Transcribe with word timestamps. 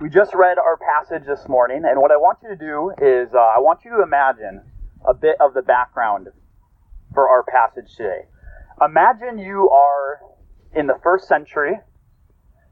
We 0.00 0.08
just 0.08 0.34
read 0.34 0.56
our 0.56 0.78
passage 0.78 1.26
this 1.26 1.46
morning, 1.46 1.82
and 1.84 2.00
what 2.00 2.10
I 2.10 2.16
want 2.16 2.38
you 2.42 2.48
to 2.48 2.56
do 2.56 2.90
is 3.04 3.34
uh, 3.34 3.38
I 3.38 3.58
want 3.58 3.84
you 3.84 3.90
to 3.98 4.02
imagine 4.02 4.62
a 5.06 5.12
bit 5.12 5.36
of 5.40 5.52
the 5.52 5.60
background 5.60 6.28
for 7.12 7.28
our 7.28 7.42
passage 7.42 7.94
today. 7.96 8.24
Imagine 8.82 9.38
you 9.38 9.68
are 9.68 10.20
in 10.74 10.86
the 10.86 10.98
first 11.02 11.28
century, 11.28 11.74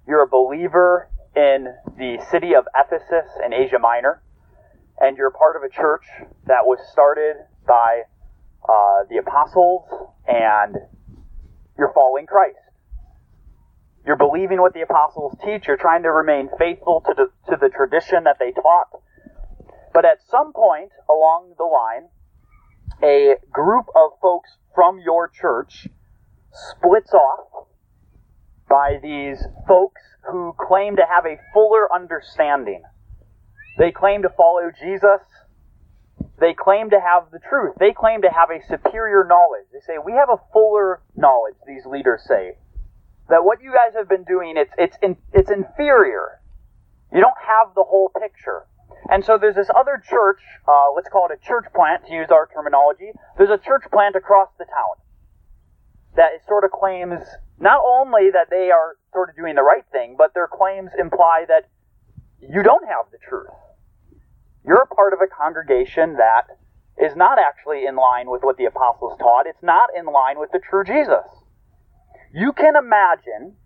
you're 0.07 0.23
a 0.23 0.27
believer 0.27 1.11
in 1.37 1.67
the 1.99 2.17
city 2.31 2.55
of 2.55 2.65
Ephesus 2.75 3.29
in 3.45 3.53
Asia 3.53 3.79
Minor, 3.79 4.23
and 4.99 5.19
you're 5.19 5.31
part 5.31 5.55
of 5.55 5.63
a 5.63 5.69
church 5.69 6.07
that 6.47 6.65
was 6.65 6.79
started 6.91 7.37
by 7.67 8.05
uh, 8.67 9.05
the 9.11 9.19
apostles, 9.19 9.85
and 10.27 10.77
you're 11.77 11.93
following 11.93 12.25
Christ. 12.25 12.57
You're 14.09 14.17
believing 14.17 14.59
what 14.59 14.73
the 14.73 14.81
apostles 14.81 15.37
teach. 15.45 15.69
You're 15.69 15.77
trying 15.77 16.03
to 16.05 16.11
remain 16.11 16.49
faithful 16.59 17.03
to 17.05 17.13
the, 17.15 17.27
to 17.51 17.59
the 17.61 17.69
tradition 17.69 18.25
that 18.25 18.39
they 18.39 18.53
taught. 18.53 19.03
But 19.93 20.07
at 20.07 20.23
some 20.31 20.55
point 20.55 20.93
along 21.11 21.53
the 21.59 21.65
line, 21.65 22.09
a 23.03 23.37
group 23.53 23.85
of 23.95 24.13
folks 24.23 24.49
from 24.75 24.99
your 24.99 25.29
church 25.29 25.89
splits 26.51 27.13
off 27.13 27.69
by 28.67 28.97
these 29.03 29.45
folks 29.67 30.01
who 30.33 30.55
claim 30.59 30.97
to 30.97 31.03
have 31.07 31.27
a 31.27 31.37
fuller 31.53 31.93
understanding. 31.95 32.85
They 33.77 33.93
claim 33.93 34.23
to 34.23 34.31
follow 34.31 34.71
Jesus. 34.73 35.21
They 36.41 36.55
claim 36.55 36.89
to 36.91 36.99
have 36.99 37.31
the 37.31 37.41
truth. 37.41 37.75
They 37.79 37.93
claim 37.93 38.23
to 38.23 38.31
have 38.31 38.49
a 38.49 38.65
superior 38.67 39.27
knowledge. 39.29 39.69
They 39.71 39.81
say, 39.81 39.99
We 40.03 40.13
have 40.13 40.31
a 40.31 40.41
fuller 40.51 41.03
knowledge, 41.15 41.57
these 41.67 41.85
leaders 41.85 42.23
say 42.27 42.57
that 43.29 43.45
what 43.45 43.63
you 43.63 43.73
guys 43.73 43.95
have 43.95 44.09
been 44.09 44.25
doing 44.25 44.57
it's 44.57 44.73
it's 44.79 44.97
in, 45.03 45.17
it's 45.33 45.51
inferior. 45.51 46.41
You 47.13 47.21
don't 47.21 47.41
have 47.41 47.75
the 47.75 47.85
whole 47.85 48.11
picture. 48.21 48.67
And 49.11 49.25
so 49.25 49.39
there's 49.39 49.55
this 49.55 49.71
other 49.75 50.03
church, 50.05 50.41
uh, 50.67 50.93
let's 50.95 51.09
call 51.09 51.29
it 51.31 51.39
a 51.41 51.47
church 51.47 51.65
plant 51.75 52.07
to 52.07 52.13
use 52.13 52.29
our 52.31 52.49
terminology. 52.53 53.13
There's 53.39 53.51
a 53.51 53.57
church 53.57 53.85
plant 53.91 54.17
across 54.17 54.49
the 54.59 54.65
town 54.65 55.01
that 56.17 56.45
sort 56.47 56.65
of 56.65 56.71
claims 56.73 57.25
not 57.59 57.81
only 57.85 58.31
that 58.33 58.51
they 58.51 58.71
are 58.71 58.97
sort 59.13 59.31
of 59.31 59.37
doing 59.37 59.55
the 59.55 59.63
right 59.63 59.85
thing, 59.93 60.17
but 60.19 60.35
their 60.35 60.49
claims 60.49 60.91
imply 60.99 61.45
that 61.49 61.69
you 62.41 62.63
don't 62.63 62.87
have 62.87 63.07
the 63.11 63.19
truth. 63.19 63.55
You're 64.67 64.83
a 64.83 64.95
part 64.95 65.13
of 65.13 65.21
a 65.23 65.27
congregation 65.27 66.17
that 66.17 66.45
is 66.99 67.17
not 67.17 67.39
actually 67.39 67.87
in 67.87 67.97
line 67.97 68.29
with 68.29 68.43
what 68.43 68.57
the 68.59 68.67
apostles 68.67 69.17
taught. 69.19 69.47
It's 69.47 69.63
not 69.63 69.89
in 69.97 70.05
line 70.05 70.39
with 70.39 70.51
the 70.53 70.59
true 70.59 70.85
Jesus 70.85 71.25
you 72.33 72.53
can 72.53 72.75
imagine 72.77 73.57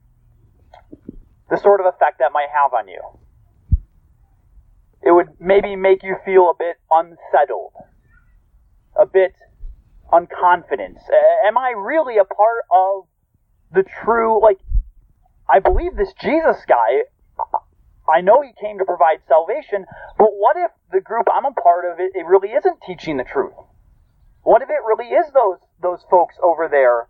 the 1.50 1.56
sort 1.58 1.80
of 1.80 1.86
effect 1.86 2.18
that 2.18 2.32
might 2.32 2.48
have 2.52 2.72
on 2.72 2.88
you. 2.88 3.00
It 5.02 5.10
would 5.10 5.40
maybe 5.40 5.76
make 5.76 6.02
you 6.02 6.16
feel 6.24 6.50
a 6.50 6.54
bit 6.56 6.76
unsettled, 6.90 7.72
a 8.96 9.04
bit 9.04 9.34
unconfident. 10.12 10.98
Am 11.44 11.58
I 11.58 11.74
really 11.76 12.18
a 12.18 12.24
part 12.24 12.62
of 12.70 13.04
the 13.74 13.82
true, 13.82 14.40
like, 14.40 14.58
I 15.48 15.58
believe 15.58 15.96
this 15.96 16.12
Jesus 16.20 16.56
guy, 16.68 17.02
I 18.08 18.20
know 18.20 18.42
he 18.42 18.52
came 18.60 18.78
to 18.78 18.84
provide 18.84 19.20
salvation, 19.26 19.86
but 20.18 20.28
what 20.36 20.56
if 20.56 20.70
the 20.92 21.00
group 21.00 21.26
I'm 21.32 21.46
a 21.46 21.52
part 21.52 21.84
of, 21.84 21.98
it, 21.98 22.12
it 22.14 22.26
really 22.26 22.50
isn't 22.50 22.78
teaching 22.86 23.16
the 23.16 23.24
truth? 23.24 23.54
What 24.42 24.62
if 24.62 24.70
it 24.70 24.82
really 24.86 25.10
is 25.10 25.26
those, 25.32 25.58
those 25.80 26.04
folks 26.10 26.36
over 26.42 26.68
there 26.68 27.08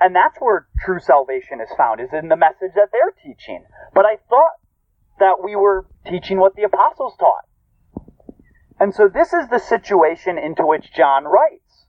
and 0.00 0.14
that's 0.14 0.38
where 0.38 0.66
true 0.84 1.00
salvation 1.00 1.60
is 1.60 1.68
found, 1.76 2.00
is 2.00 2.12
in 2.12 2.28
the 2.28 2.36
message 2.36 2.72
that 2.74 2.90
they're 2.92 3.14
teaching. 3.22 3.64
But 3.94 4.06
I 4.06 4.16
thought 4.28 4.58
that 5.18 5.42
we 5.42 5.56
were 5.56 5.86
teaching 6.06 6.38
what 6.38 6.56
the 6.56 6.64
apostles 6.64 7.14
taught. 7.18 7.46
And 8.80 8.94
so 8.94 9.08
this 9.08 9.32
is 9.32 9.48
the 9.48 9.60
situation 9.60 10.38
into 10.38 10.66
which 10.66 10.92
John 10.92 11.24
writes. 11.24 11.86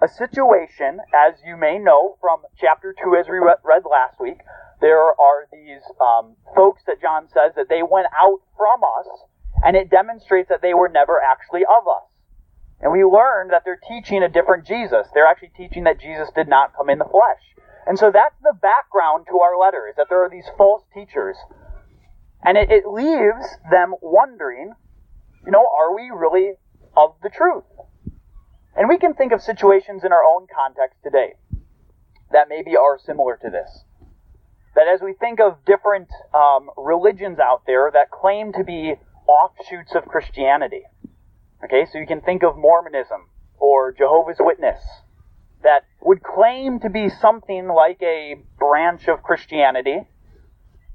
A 0.00 0.08
situation, 0.08 1.00
as 1.14 1.40
you 1.44 1.56
may 1.56 1.78
know 1.78 2.18
from 2.20 2.42
chapter 2.60 2.94
2 3.02 3.16
as 3.16 3.26
we 3.28 3.38
read 3.38 3.82
last 3.88 4.20
week, 4.20 4.38
there 4.80 5.00
are 5.00 5.48
these 5.50 5.82
um, 6.00 6.36
folks 6.54 6.82
that 6.86 7.00
John 7.00 7.28
says 7.28 7.52
that 7.56 7.68
they 7.68 7.82
went 7.82 8.06
out 8.16 8.40
from 8.56 8.84
us, 8.84 9.08
and 9.64 9.74
it 9.74 9.90
demonstrates 9.90 10.50
that 10.50 10.60
they 10.60 10.74
were 10.74 10.88
never 10.88 11.20
actually 11.20 11.62
of 11.64 11.88
us. 11.88 12.04
And 12.80 12.92
we 12.92 13.04
learned 13.04 13.50
that 13.50 13.62
they're 13.64 13.80
teaching 13.88 14.22
a 14.22 14.28
different 14.28 14.66
Jesus. 14.66 15.06
They're 15.14 15.26
actually 15.26 15.52
teaching 15.56 15.84
that 15.84 16.00
Jesus 16.00 16.28
did 16.34 16.48
not 16.48 16.76
come 16.76 16.90
in 16.90 16.98
the 16.98 17.04
flesh. 17.04 17.40
And 17.86 17.98
so 17.98 18.10
that's 18.10 18.34
the 18.42 18.52
background 18.52 19.26
to 19.30 19.38
our 19.38 19.56
letter, 19.58 19.88
is 19.88 19.96
that 19.96 20.06
there 20.10 20.24
are 20.24 20.30
these 20.30 20.48
false 20.58 20.82
teachers. 20.92 21.36
And 22.42 22.58
it, 22.58 22.70
it 22.70 22.86
leaves 22.86 23.46
them 23.70 23.94
wondering, 24.02 24.72
you 25.44 25.52
know, 25.52 25.66
are 25.78 25.94
we 25.94 26.10
really 26.14 26.54
of 26.96 27.14
the 27.22 27.30
truth? 27.30 27.64
And 28.76 28.88
we 28.88 28.98
can 28.98 29.14
think 29.14 29.32
of 29.32 29.40
situations 29.40 30.04
in 30.04 30.12
our 30.12 30.22
own 30.22 30.46
context 30.54 30.98
today 31.02 31.34
that 32.32 32.48
maybe 32.48 32.76
are 32.76 32.98
similar 32.98 33.38
to 33.40 33.50
this. 33.50 33.84
That 34.74 34.88
as 34.92 35.00
we 35.00 35.14
think 35.14 35.40
of 35.40 35.64
different 35.64 36.08
um, 36.34 36.68
religions 36.76 37.38
out 37.38 37.62
there 37.66 37.90
that 37.94 38.10
claim 38.10 38.52
to 38.52 38.64
be 38.64 38.94
offshoots 39.26 39.94
of 39.94 40.04
Christianity, 40.04 40.82
okay, 41.64 41.86
so 41.90 41.98
you 41.98 42.06
can 42.06 42.20
think 42.20 42.42
of 42.42 42.56
Mormonism 42.56 43.28
or 43.58 43.92
Jehovah's 43.92 44.38
Witness 44.40 44.80
that 45.62 45.84
would 46.02 46.22
claim 46.22 46.80
to 46.80 46.90
be 46.90 47.08
something 47.08 47.68
like 47.68 48.00
a 48.02 48.36
branch 48.58 49.08
of 49.08 49.22
Christianity, 49.22 49.98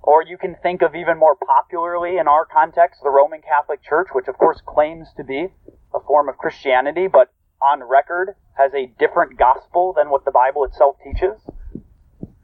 or 0.01 0.23
you 0.23 0.37
can 0.37 0.55
think 0.63 0.81
of 0.81 0.95
even 0.95 1.17
more 1.17 1.35
popularly 1.35 2.17
in 2.17 2.27
our 2.27 2.45
context, 2.45 3.01
the 3.03 3.09
Roman 3.09 3.41
Catholic 3.41 3.83
Church, 3.83 4.07
which 4.13 4.27
of 4.27 4.37
course 4.37 4.61
claims 4.65 5.09
to 5.17 5.23
be 5.23 5.47
a 5.93 5.99
form 5.99 6.29
of 6.29 6.37
Christianity, 6.37 7.07
but 7.07 7.33
on 7.61 7.83
record 7.83 8.35
has 8.53 8.73
a 8.73 8.91
different 8.97 9.37
gospel 9.37 9.93
than 9.95 10.09
what 10.09 10.25
the 10.25 10.31
Bible 10.31 10.63
itself 10.63 10.95
teaches. 11.03 11.39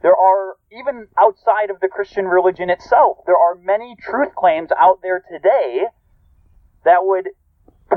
There 0.02 0.14
are, 0.14 0.56
even 0.70 1.08
outside 1.18 1.70
of 1.70 1.80
the 1.80 1.88
Christian 1.88 2.26
religion 2.26 2.70
itself, 2.70 3.18
there 3.26 3.36
are 3.36 3.56
many 3.56 3.96
truth 3.98 4.34
claims 4.36 4.70
out 4.78 5.00
there 5.02 5.22
today 5.30 5.86
that 6.84 7.04
would 7.04 7.28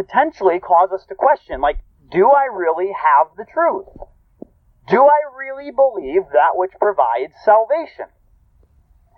potentially 0.02 0.60
cause 0.60 0.90
us 0.92 1.06
to 1.08 1.16
question, 1.16 1.62
like, 1.62 1.80
do 2.12 2.30
I 2.32 2.46
really 2.46 2.92
have 2.92 3.28
the 3.38 3.46
truth? 3.46 3.88
Do 4.90 5.04
I 5.04 5.22
really 5.38 5.72
believe 5.72 6.24
that 6.34 6.56
which 6.56 6.72
provides 6.80 7.34
salvation? 7.46 8.06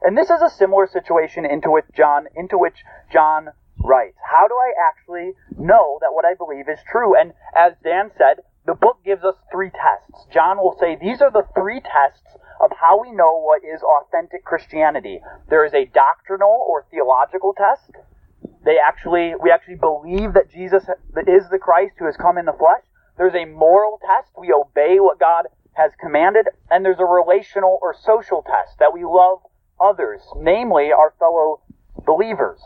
And 0.03 0.17
this 0.17 0.29
is 0.29 0.41
a 0.41 0.49
similar 0.49 0.87
situation 0.87 1.45
into 1.45 1.71
which 1.71 1.85
John 1.95 2.27
into 2.35 2.57
which 2.57 2.83
John 3.11 3.49
writes. 3.79 4.17
How 4.29 4.47
do 4.47 4.55
I 4.55 4.73
actually 4.89 5.31
know 5.57 5.97
that 6.01 6.11
what 6.11 6.25
I 6.25 6.35
believe 6.35 6.67
is 6.67 6.79
true? 6.91 7.15
And 7.17 7.31
as 7.55 7.73
Dan 7.83 8.11
said, 8.17 8.43
the 8.65 8.75
book 8.75 8.99
gives 9.05 9.23
us 9.23 9.35
three 9.51 9.71
tests. 9.71 10.27
John 10.33 10.57
will 10.57 10.75
say 10.79 10.97
these 10.99 11.21
are 11.21 11.31
the 11.31 11.47
three 11.55 11.79
tests 11.79 12.35
of 12.59 12.71
how 12.79 13.01
we 13.01 13.11
know 13.11 13.39
what 13.39 13.63
is 13.63 13.81
authentic 13.81 14.43
Christianity. 14.43 15.19
There 15.49 15.65
is 15.65 15.73
a 15.73 15.85
doctrinal 15.85 16.65
or 16.67 16.85
theological 16.91 17.53
test. 17.53 17.91
They 18.65 18.77
actually 18.77 19.33
we 19.41 19.51
actually 19.51 19.75
believe 19.75 20.33
that 20.33 20.49
Jesus 20.49 20.83
is 21.27 21.49
the 21.49 21.59
Christ 21.59 21.95
who 21.99 22.05
has 22.05 22.17
come 22.17 22.37
in 22.37 22.45
the 22.45 22.53
flesh. 22.53 22.83
There's 23.17 23.35
a 23.35 23.45
moral 23.45 23.99
test. 23.99 24.31
We 24.37 24.53
obey 24.53 24.99
what 24.99 25.19
God 25.19 25.47
has 25.73 25.91
commanded. 25.99 26.47
And 26.71 26.83
there's 26.83 26.99
a 26.99 27.05
relational 27.05 27.79
or 27.81 27.93
social 27.93 28.43
test 28.43 28.79
that 28.79 28.93
we 28.93 29.03
love 29.03 29.39
others, 29.81 30.21
namely 30.37 30.91
our 30.91 31.13
fellow 31.19 31.61
believers. 32.05 32.59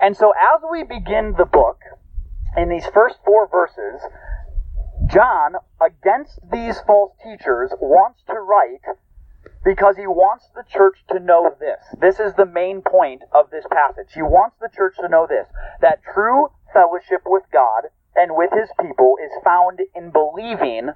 And 0.00 0.16
so 0.16 0.32
as 0.32 0.62
we 0.70 0.84
begin 0.84 1.34
the 1.36 1.44
book, 1.44 1.80
in 2.56 2.68
these 2.68 2.86
first 2.92 3.16
four 3.24 3.48
verses, 3.48 4.02
John, 5.06 5.54
against 5.80 6.38
these 6.50 6.80
false 6.86 7.12
teachers, 7.22 7.72
wants 7.80 8.22
to 8.26 8.34
write 8.34 8.84
because 9.64 9.96
he 9.96 10.06
wants 10.06 10.48
the 10.54 10.64
church 10.68 10.98
to 11.10 11.20
know 11.20 11.54
this. 11.60 11.78
This 12.00 12.18
is 12.18 12.34
the 12.34 12.46
main 12.46 12.82
point 12.82 13.22
of 13.32 13.50
this 13.50 13.64
passage. 13.70 14.12
He 14.14 14.22
wants 14.22 14.56
the 14.60 14.70
church 14.74 14.96
to 15.00 15.08
know 15.08 15.26
this 15.28 15.46
that 15.80 16.00
true 16.14 16.48
fellowship 16.72 17.22
with 17.26 17.44
God 17.52 17.84
and 18.16 18.32
with 18.34 18.50
his 18.52 18.68
people 18.80 19.16
is 19.22 19.30
found 19.44 19.80
in 19.94 20.10
believing 20.10 20.90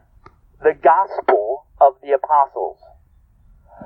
the 0.62 0.74
gospel 0.74 1.66
of 1.80 1.94
the 2.02 2.12
apostles. 2.12 2.78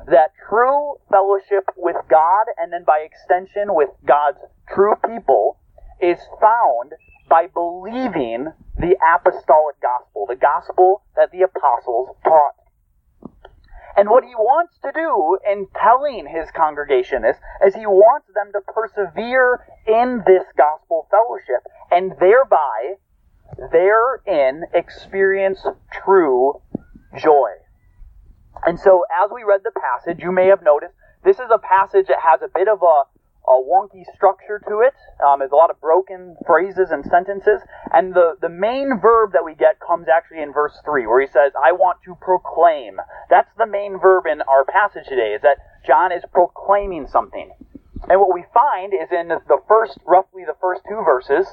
That 0.06 0.32
true 0.48 0.96
fellowship 1.10 1.68
with 1.76 1.96
God 2.08 2.46
and 2.56 2.72
then 2.72 2.84
by 2.84 3.04
extension 3.04 3.74
with 3.74 3.90
God's 4.06 4.38
true 4.72 4.94
people 5.06 5.58
is 6.00 6.18
found 6.40 6.92
by 7.28 7.46
believing 7.46 8.52
the 8.76 8.96
apostolic 9.14 9.76
gospel, 9.80 10.26
the 10.26 10.36
gospel 10.36 11.02
that 11.16 11.30
the 11.30 11.42
apostles 11.42 12.16
taught. 12.24 12.59
And 13.96 14.08
what 14.08 14.24
he 14.24 14.34
wants 14.34 14.78
to 14.82 14.92
do 14.94 15.38
in 15.50 15.66
telling 15.74 16.26
his 16.26 16.50
congregation 16.54 17.22
this 17.22 17.36
is 17.64 17.74
he 17.74 17.86
wants 17.86 18.28
them 18.34 18.52
to 18.52 18.60
persevere 18.72 19.60
in 19.86 20.22
this 20.26 20.44
gospel 20.56 21.08
fellowship 21.10 21.66
and 21.90 22.12
thereby 22.20 22.94
therein 23.72 24.64
experience 24.72 25.64
true 25.92 26.60
joy. 27.18 27.50
And 28.64 28.78
so, 28.78 29.04
as 29.22 29.30
we 29.34 29.42
read 29.42 29.62
the 29.64 29.72
passage, 29.72 30.22
you 30.22 30.32
may 30.32 30.46
have 30.46 30.62
noticed 30.62 30.94
this 31.24 31.38
is 31.38 31.50
a 31.50 31.58
passage 31.58 32.06
that 32.08 32.18
has 32.22 32.40
a 32.42 32.48
bit 32.52 32.68
of 32.68 32.82
a 32.82 33.02
a 33.48 33.52
wonky 33.52 34.04
structure 34.14 34.60
to 34.68 34.80
it. 34.80 34.94
Um, 35.24 35.40
there's 35.40 35.52
a 35.52 35.56
lot 35.56 35.70
of 35.70 35.80
broken 35.80 36.36
phrases 36.46 36.90
and 36.90 37.04
sentences. 37.04 37.60
And 37.92 38.14
the, 38.14 38.36
the 38.40 38.48
main 38.48 39.00
verb 39.00 39.32
that 39.32 39.44
we 39.44 39.54
get 39.54 39.80
comes 39.80 40.06
actually 40.08 40.42
in 40.42 40.52
verse 40.52 40.78
3, 40.84 41.06
where 41.06 41.20
he 41.20 41.26
says, 41.26 41.52
I 41.58 41.72
want 41.72 41.98
to 42.04 42.16
proclaim. 42.20 42.96
That's 43.28 43.50
the 43.58 43.66
main 43.66 43.98
verb 43.98 44.24
in 44.30 44.42
our 44.42 44.64
passage 44.64 45.08
today, 45.08 45.34
is 45.34 45.42
that 45.42 45.58
John 45.86 46.12
is 46.12 46.22
proclaiming 46.32 47.08
something. 47.08 47.50
And 48.08 48.20
what 48.20 48.32
we 48.32 48.44
find 48.54 48.94
is 48.94 49.10
in 49.10 49.28
the 49.28 49.58
first, 49.68 49.98
roughly 50.06 50.44
the 50.46 50.56
first 50.60 50.82
two 50.88 51.02
verses, 51.04 51.46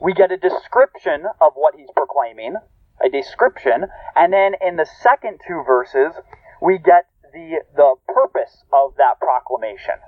we 0.00 0.14
get 0.14 0.30
a 0.30 0.36
description 0.36 1.26
of 1.40 1.52
what 1.54 1.74
he's 1.76 1.90
proclaiming, 1.96 2.54
a 3.04 3.08
description, 3.08 3.86
and 4.14 4.32
then 4.32 4.52
in 4.60 4.76
the 4.76 4.86
second 5.02 5.40
two 5.46 5.62
verses, 5.66 6.14
we 6.62 6.78
get 6.78 7.06
the, 7.32 7.62
the 7.74 7.94
purpose 8.06 8.62
of 8.72 8.94
that 8.96 9.18
proclamation 9.18 9.98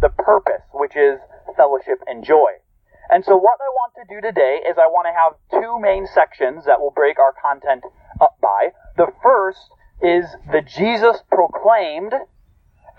the 0.00 0.08
purpose, 0.08 0.62
which 0.72 0.96
is 0.96 1.18
fellowship 1.56 1.98
and 2.06 2.24
joy. 2.24 2.52
And 3.10 3.24
so 3.24 3.36
what 3.36 3.58
I 3.60 3.70
want 3.72 3.94
to 3.96 4.14
do 4.14 4.20
today 4.20 4.60
is 4.68 4.76
I 4.76 4.86
want 4.86 5.08
to 5.08 5.16
have 5.16 5.62
two 5.62 5.80
main 5.80 6.06
sections 6.06 6.66
that 6.66 6.80
will 6.80 6.90
break 6.90 7.18
our 7.18 7.32
content 7.32 7.84
up 8.20 8.36
by. 8.40 8.70
The 8.96 9.12
first 9.22 9.70
is 10.02 10.36
the 10.52 10.60
Jesus 10.60 11.22
proclaimed 11.30 12.12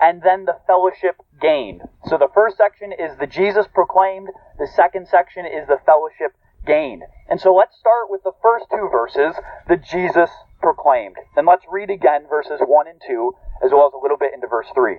and 0.00 0.22
then 0.22 0.46
the 0.46 0.56
fellowship 0.66 1.16
gained. 1.40 1.82
So 2.06 2.16
the 2.18 2.28
first 2.34 2.56
section 2.56 2.92
is 2.92 3.16
the 3.18 3.26
Jesus 3.26 3.66
proclaimed, 3.72 4.28
the 4.58 4.66
second 4.66 5.06
section 5.06 5.44
is 5.44 5.68
the 5.68 5.78
fellowship 5.84 6.32
gained. 6.66 7.02
And 7.28 7.40
so 7.40 7.54
let's 7.54 7.76
start 7.78 8.08
with 8.08 8.22
the 8.24 8.32
first 8.42 8.66
two 8.70 8.88
verses, 8.90 9.36
the 9.68 9.76
Jesus 9.76 10.30
proclaimed. 10.60 11.16
And 11.36 11.46
let's 11.46 11.64
read 11.70 11.90
again 11.90 12.26
verses 12.28 12.60
1 12.60 12.88
and 12.88 13.00
2, 13.06 13.32
as 13.64 13.70
well 13.72 13.86
as 13.86 13.92
a 13.94 14.02
little 14.02 14.18
bit 14.18 14.32
into 14.34 14.46
verse 14.46 14.68
3. 14.74 14.98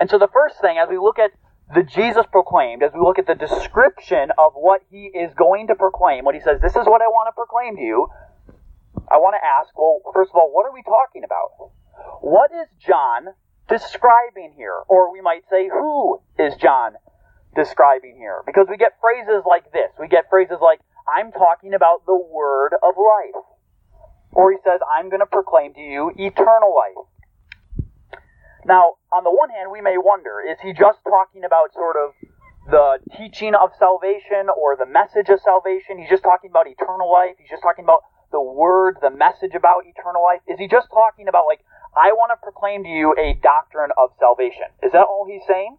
and 0.00 0.10
so 0.10 0.18
the 0.18 0.28
first 0.32 0.60
thing, 0.60 0.78
as 0.78 0.88
we 0.88 0.98
look 0.98 1.18
at 1.18 1.30
the 1.74 1.82
Jesus 1.82 2.26
proclaimed, 2.30 2.82
as 2.82 2.92
we 2.92 3.00
look 3.00 3.18
at 3.18 3.26
the 3.26 3.34
description 3.34 4.30
of 4.36 4.52
what 4.54 4.82
he 4.90 5.10
is 5.14 5.32
going 5.34 5.68
to 5.68 5.74
proclaim, 5.74 6.24
what 6.24 6.34
he 6.34 6.40
says, 6.40 6.60
this 6.60 6.76
is 6.76 6.86
what 6.86 7.00
I 7.00 7.08
want 7.08 7.28
to 7.28 7.34
proclaim 7.34 7.76
to 7.76 7.82
you, 7.82 8.08
I 9.10 9.16
want 9.16 9.34
to 9.34 9.44
ask, 9.44 9.76
well, 9.76 10.00
first 10.12 10.30
of 10.30 10.36
all, 10.36 10.52
what 10.52 10.66
are 10.66 10.72
we 10.72 10.82
talking 10.82 11.24
about? 11.24 11.72
What 12.20 12.50
is 12.52 12.68
John 12.84 13.34
describing 13.68 14.52
here? 14.56 14.76
Or 14.88 15.12
we 15.12 15.20
might 15.20 15.42
say, 15.50 15.68
who 15.68 16.20
is 16.38 16.54
John 16.56 16.94
describing 17.54 18.16
here? 18.16 18.42
Because 18.46 18.66
we 18.68 18.76
get 18.76 18.92
phrases 19.00 19.44
like 19.48 19.72
this. 19.72 19.90
We 19.98 20.08
get 20.08 20.28
phrases 20.30 20.58
like, 20.60 20.80
I'm 21.08 21.32
talking 21.32 21.74
about 21.74 22.06
the 22.06 22.16
word 22.16 22.72
of 22.82 22.94
life. 22.96 23.42
Or 24.32 24.50
he 24.50 24.58
says, 24.64 24.80
I'm 24.84 25.08
going 25.08 25.20
to 25.20 25.30
proclaim 25.30 25.74
to 25.74 25.80
you 25.80 26.10
eternal 26.16 26.74
life. 26.74 27.06
Now, 28.64 28.96
on 29.12 29.24
the 29.24 29.30
one 29.30 29.50
hand, 29.50 29.68
we 29.70 29.80
may 29.84 30.00
wonder, 30.00 30.40
is 30.40 30.56
he 30.64 30.72
just 30.72 31.04
talking 31.04 31.44
about 31.44 31.76
sort 31.76 31.96
of 32.00 32.16
the 32.64 32.96
teaching 33.12 33.52
of 33.52 33.76
salvation 33.78 34.48
or 34.48 34.76
the 34.76 34.88
message 34.88 35.28
of 35.28 35.40
salvation? 35.44 36.00
He's 36.00 36.08
just 36.08 36.24
talking 36.24 36.48
about 36.48 36.64
eternal 36.66 37.12
life. 37.12 37.36
He's 37.36 37.52
just 37.52 37.62
talking 37.62 37.84
about 37.84 38.08
the 38.32 38.40
word, 38.40 38.96
the 39.04 39.12
message 39.12 39.52
about 39.52 39.84
eternal 39.84 40.24
life. 40.24 40.40
Is 40.48 40.58
he 40.58 40.66
just 40.66 40.88
talking 40.88 41.28
about, 41.28 41.44
like, 41.44 41.60
I 41.92 42.16
want 42.16 42.32
to 42.32 42.40
proclaim 42.40 42.82
to 42.84 42.88
you 42.88 43.12
a 43.20 43.36
doctrine 43.36 43.92
of 44.00 44.16
salvation? 44.18 44.72
Is 44.82 44.92
that 44.96 45.04
all 45.04 45.28
he's 45.28 45.44
saying? 45.46 45.76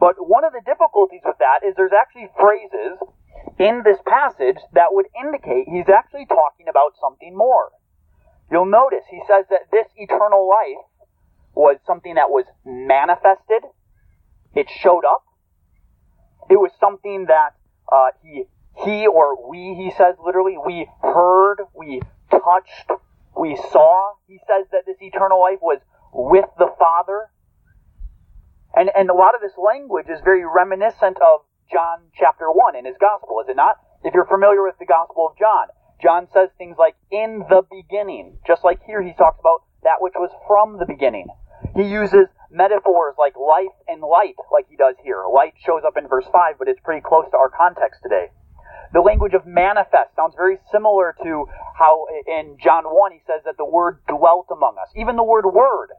But 0.00 0.16
one 0.16 0.44
of 0.44 0.56
the 0.56 0.64
difficulties 0.64 1.20
with 1.24 1.36
that 1.38 1.66
is 1.66 1.76
there's 1.76 1.92
actually 1.92 2.32
phrases 2.38 2.96
in 3.58 3.82
this 3.84 3.98
passage 4.06 4.58
that 4.72 4.94
would 4.94 5.06
indicate 5.12 5.68
he's 5.68 5.90
actually 5.92 6.24
talking 6.26 6.66
about 6.70 6.96
something 6.96 7.36
more. 7.36 7.70
You'll 8.50 8.66
notice 8.66 9.04
he 9.10 9.20
says 9.28 9.44
that 9.50 9.70
this 9.70 9.86
eternal 9.96 10.48
life 10.48 10.84
was 11.54 11.76
something 11.86 12.14
that 12.14 12.30
was 12.30 12.44
manifested. 12.64 13.62
It 14.54 14.68
showed 14.70 15.04
up. 15.04 15.24
It 16.48 16.56
was 16.56 16.70
something 16.80 17.26
that 17.26 17.54
uh, 17.92 18.08
he 18.22 18.44
he 18.84 19.06
or 19.06 19.48
we, 19.50 19.74
he 19.74 19.90
says 19.96 20.14
literally, 20.24 20.56
we 20.64 20.88
heard, 21.02 21.58
we 21.74 22.00
touched, 22.30 22.90
we 23.36 23.56
saw. 23.72 24.14
He 24.26 24.38
says 24.46 24.66
that 24.72 24.86
this 24.86 24.96
eternal 25.00 25.40
life 25.40 25.58
was 25.60 25.80
with 26.12 26.46
the 26.58 26.68
Father. 26.78 27.30
And, 28.74 28.90
and 28.94 29.10
a 29.10 29.14
lot 29.14 29.34
of 29.34 29.40
this 29.40 29.58
language 29.58 30.06
is 30.08 30.20
very 30.22 30.44
reminiscent 30.46 31.16
of 31.18 31.40
John 31.72 32.08
chapter 32.14 32.46
1 32.46 32.76
in 32.76 32.84
his 32.84 32.96
gospel, 33.00 33.40
is 33.42 33.48
it 33.48 33.56
not? 33.56 33.76
If 34.04 34.14
you're 34.14 34.26
familiar 34.26 34.62
with 34.62 34.78
the 34.78 34.86
gospel 34.86 35.26
of 35.26 35.38
John, 35.38 35.66
John 36.02 36.28
says 36.32 36.50
things 36.56 36.76
like, 36.78 36.94
in 37.10 37.44
the 37.48 37.62
beginning. 37.70 38.38
Just 38.46 38.64
like 38.64 38.80
here, 38.86 39.02
he 39.02 39.12
talks 39.14 39.40
about 39.40 39.62
that 39.82 39.98
which 40.00 40.14
was 40.16 40.30
from 40.46 40.78
the 40.78 40.86
beginning. 40.86 41.26
He 41.74 41.82
uses 41.82 42.26
metaphors 42.50 43.14
like 43.18 43.34
life 43.36 43.74
and 43.86 44.00
light, 44.00 44.36
like 44.52 44.66
he 44.68 44.76
does 44.76 44.94
here. 45.02 45.24
Light 45.32 45.54
shows 45.64 45.82
up 45.86 45.96
in 45.96 46.08
verse 46.08 46.26
5, 46.30 46.54
but 46.58 46.68
it's 46.68 46.80
pretty 46.82 47.02
close 47.02 47.26
to 47.30 47.36
our 47.36 47.50
context 47.50 48.00
today. 48.02 48.30
The 48.92 49.00
language 49.00 49.34
of 49.34 49.44
manifest 49.44 50.16
sounds 50.16 50.34
very 50.34 50.56
similar 50.72 51.14
to 51.22 51.46
how 51.76 52.06
in 52.26 52.56
John 52.62 52.84
1 52.84 53.12
he 53.12 53.20
says 53.26 53.42
that 53.44 53.58
the 53.58 53.64
Word 53.64 54.00
dwelt 54.08 54.46
among 54.50 54.76
us. 54.80 54.88
Even 54.96 55.16
the 55.16 55.24
word 55.24 55.44
word. 55.44 55.90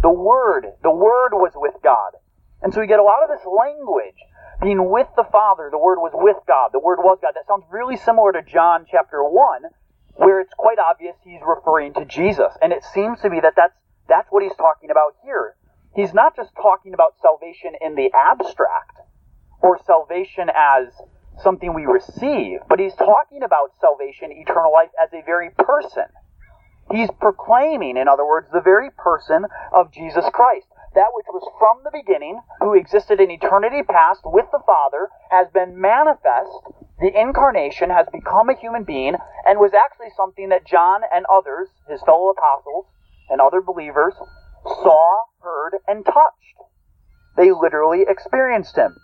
The 0.00 0.12
Word. 0.12 0.72
The 0.82 0.90
Word 0.94 1.34
was 1.34 1.52
with 1.54 1.74
God. 1.82 2.16
And 2.62 2.72
so 2.72 2.80
we 2.80 2.86
get 2.86 2.98
a 2.98 3.04
lot 3.04 3.22
of 3.22 3.28
this 3.28 3.44
language 3.44 4.16
being 4.64 4.90
with 4.90 5.08
the 5.14 5.28
Father, 5.30 5.68
the 5.70 5.78
Word 5.78 6.00
was 6.00 6.12
with 6.14 6.40
God, 6.48 6.70
the 6.72 6.80
Word 6.80 6.98
was 6.98 7.18
God. 7.20 7.32
That 7.36 7.46
sounds 7.46 7.64
really 7.70 7.96
similar 7.96 8.32
to 8.32 8.42
John 8.42 8.86
chapter 8.90 9.22
1, 9.22 9.62
where 10.16 10.40
it's 10.40 10.54
quite 10.56 10.78
obvious 10.78 11.14
he's 11.22 11.44
referring 11.46 11.92
to 11.94 12.04
Jesus. 12.06 12.50
And 12.62 12.72
it 12.72 12.82
seems 12.82 13.20
to 13.20 13.28
be 13.28 13.40
that 13.40 13.52
that's, 13.56 13.76
that's 14.08 14.26
what 14.32 14.42
he's 14.42 14.56
talking 14.56 14.90
about 14.90 15.14
here. 15.22 15.54
He's 15.94 16.14
not 16.14 16.34
just 16.34 16.50
talking 16.56 16.94
about 16.94 17.14
salvation 17.20 17.76
in 17.80 17.94
the 17.94 18.10
abstract, 18.16 19.04
or 19.60 19.78
salvation 19.84 20.48
as 20.48 20.88
something 21.42 21.74
we 21.74 21.84
receive, 21.84 22.60
but 22.68 22.80
he's 22.80 22.94
talking 22.94 23.42
about 23.44 23.72
salvation, 23.80 24.32
eternal 24.32 24.72
life, 24.72 24.90
as 24.96 25.12
a 25.12 25.22
very 25.24 25.50
person. 25.58 26.08
He's 26.90 27.08
proclaiming, 27.20 27.96
in 27.96 28.08
other 28.08 28.26
words, 28.26 28.48
the 28.52 28.60
very 28.60 28.90
person 28.96 29.44
of 29.72 29.92
Jesus 29.92 30.24
Christ 30.32 30.66
that 30.94 31.12
which 31.14 31.26
was 31.28 31.46
from 31.58 31.82
the 31.84 31.90
beginning, 31.92 32.40
who 32.60 32.74
existed 32.74 33.20
in 33.20 33.30
eternity 33.30 33.82
past 33.82 34.22
with 34.24 34.46
the 34.52 34.62
Father, 34.64 35.08
has 35.30 35.48
been 35.52 35.80
manifest. 35.80 36.50
The 37.00 37.12
incarnation 37.14 37.90
has 37.90 38.06
become 38.12 38.48
a 38.48 38.58
human 38.58 38.84
being 38.84 39.16
and 39.46 39.58
was 39.58 39.74
actually 39.74 40.10
something 40.16 40.48
that 40.48 40.66
John 40.66 41.02
and 41.12 41.26
others, 41.30 41.68
his 41.88 42.02
fellow 42.02 42.30
apostles 42.30 42.86
and 43.28 43.40
other 43.40 43.60
believers, 43.60 44.14
saw, 44.64 45.24
heard, 45.42 45.78
and 45.86 46.04
touched. 46.04 46.58
They 47.36 47.50
literally 47.50 48.04
experienced 48.06 48.76
him. 48.76 48.96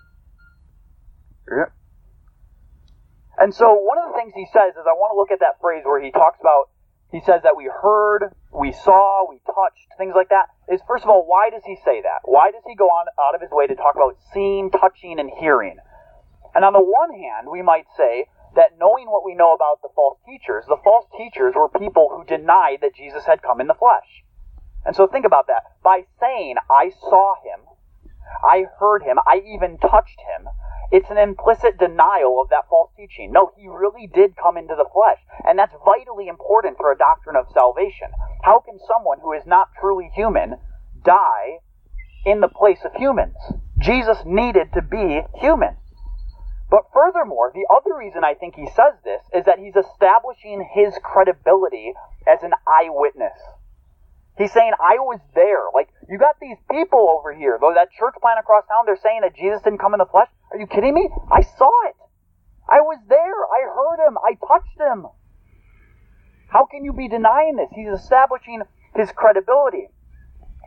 And 3.38 3.54
so 3.54 3.74
one 3.74 3.98
of 3.98 4.12
the 4.12 4.18
things 4.18 4.32
he 4.34 4.46
says 4.52 4.76
is 4.76 4.86
I 4.86 4.94
want 4.94 5.12
to 5.12 5.18
look 5.18 5.32
at 5.32 5.40
that 5.40 5.60
phrase 5.60 5.82
where 5.84 6.00
he 6.02 6.10
talks 6.10 6.38
about 6.40 6.66
he 7.10 7.20
says 7.26 7.42
that 7.42 7.56
we 7.56 7.68
heard, 7.82 8.30
we 8.52 8.72
saw, 8.72 9.28
we 9.28 9.40
touched, 9.46 9.86
things 9.96 10.14
like 10.14 10.28
that. 10.30 10.50
Is 10.68 10.80
first 10.86 11.04
of 11.04 11.10
all, 11.10 11.24
why 11.26 11.50
does 11.50 11.62
he 11.64 11.76
say 11.84 12.02
that? 12.02 12.20
Why 12.24 12.50
does 12.50 12.62
he 12.66 12.74
go 12.74 12.86
on 12.86 13.06
out 13.22 13.34
of 13.34 13.40
his 13.40 13.50
way 13.50 13.66
to 13.66 13.74
talk 13.74 13.94
about 13.94 14.16
seeing, 14.32 14.70
touching, 14.70 15.20
and 15.20 15.30
hearing? 15.38 15.78
And 16.54 16.64
on 16.64 16.72
the 16.72 16.82
one 16.82 17.12
hand, 17.14 17.46
we 17.50 17.62
might 17.62 17.86
say 17.96 18.26
that 18.56 18.78
knowing 18.78 19.06
what 19.06 19.24
we 19.24 19.34
know 19.34 19.54
about 19.54 19.82
the 19.82 19.88
false 19.94 20.18
teachers, 20.26 20.64
the 20.66 20.80
false 20.82 21.06
teachers 21.16 21.54
were 21.54 21.68
people 21.68 22.10
who 22.10 22.24
denied 22.24 22.78
that 22.82 22.96
Jesus 22.96 23.24
had 23.24 23.42
come 23.42 23.60
in 23.60 23.68
the 23.68 23.78
flesh. 23.78 24.26
And 24.84 24.96
so 24.96 25.06
think 25.06 25.24
about 25.24 25.46
that. 25.46 25.62
By 25.84 26.02
saying, 26.18 26.56
I 26.70 26.90
saw 26.90 27.34
him, 27.44 27.60
I 28.42 28.64
heard 28.80 29.02
him, 29.02 29.18
I 29.26 29.42
even 29.46 29.78
touched 29.78 30.18
him, 30.26 30.48
it's 30.90 31.10
an 31.10 31.18
implicit 31.18 31.78
denial 31.78 32.40
of 32.42 32.50
that 32.50 32.68
false 32.68 32.90
teaching. 32.96 33.32
No, 33.32 33.52
he 33.56 33.68
really 33.68 34.08
did 34.12 34.36
come 34.36 34.56
into 34.56 34.74
the 34.76 34.88
flesh. 34.92 35.18
And 35.46 35.58
that's 35.58 35.74
vitally 35.84 36.26
important 36.28 36.76
for 36.76 36.90
a 36.90 36.98
doctrine 36.98 37.36
of 37.36 37.46
salvation. 37.54 38.08
How 38.42 38.58
can 38.58 38.78
someone 38.86 39.18
who 39.22 39.32
is 39.32 39.46
not 39.46 39.68
truly 39.78 40.10
human 40.14 40.56
die 41.04 41.58
in 42.26 42.40
the 42.40 42.48
place 42.48 42.80
of 42.84 42.92
humans? 42.94 43.36
Jesus 43.78 44.18
needed 44.26 44.72
to 44.74 44.82
be 44.82 45.22
human. 45.40 45.76
But 46.70 46.84
furthermore, 46.92 47.50
the 47.54 47.66
other 47.70 47.96
reason 47.96 48.22
I 48.24 48.34
think 48.34 48.54
he 48.54 48.66
says 48.66 48.94
this 49.02 49.22
is 49.34 49.44
that 49.44 49.58
he's 49.58 49.74
establishing 49.74 50.68
his 50.72 50.94
credibility 51.02 51.94
as 52.26 52.42
an 52.42 52.52
eyewitness. 52.66 53.38
He's 54.40 54.52
saying, 54.56 54.72
I 54.80 54.96
was 55.04 55.20
there. 55.34 55.68
Like, 55.74 55.92
you 56.08 56.16
got 56.16 56.40
these 56.40 56.56
people 56.70 57.12
over 57.12 57.28
here, 57.36 57.58
though 57.60 57.76
that 57.76 57.92
church 57.92 58.16
plant 58.24 58.40
across 58.40 58.64
town, 58.64 58.88
they're 58.88 58.96
saying 58.96 59.20
that 59.20 59.36
Jesus 59.36 59.60
didn't 59.60 59.84
come 59.84 59.92
in 59.92 60.00
the 60.00 60.08
flesh. 60.08 60.32
Are 60.50 60.58
you 60.58 60.66
kidding 60.66 60.94
me? 60.94 61.10
I 61.30 61.42
saw 61.42 61.68
it. 61.92 61.96
I 62.64 62.80
was 62.80 62.96
there. 63.04 63.20
I 63.20 63.68
heard 63.68 64.00
him. 64.08 64.16
I 64.16 64.40
touched 64.40 64.80
him. 64.80 65.12
How 66.48 66.64
can 66.64 66.84
you 66.84 66.94
be 66.94 67.06
denying 67.06 67.56
this? 67.56 67.68
He's 67.76 67.92
establishing 67.92 68.62
his 68.96 69.12
credibility. 69.12 69.92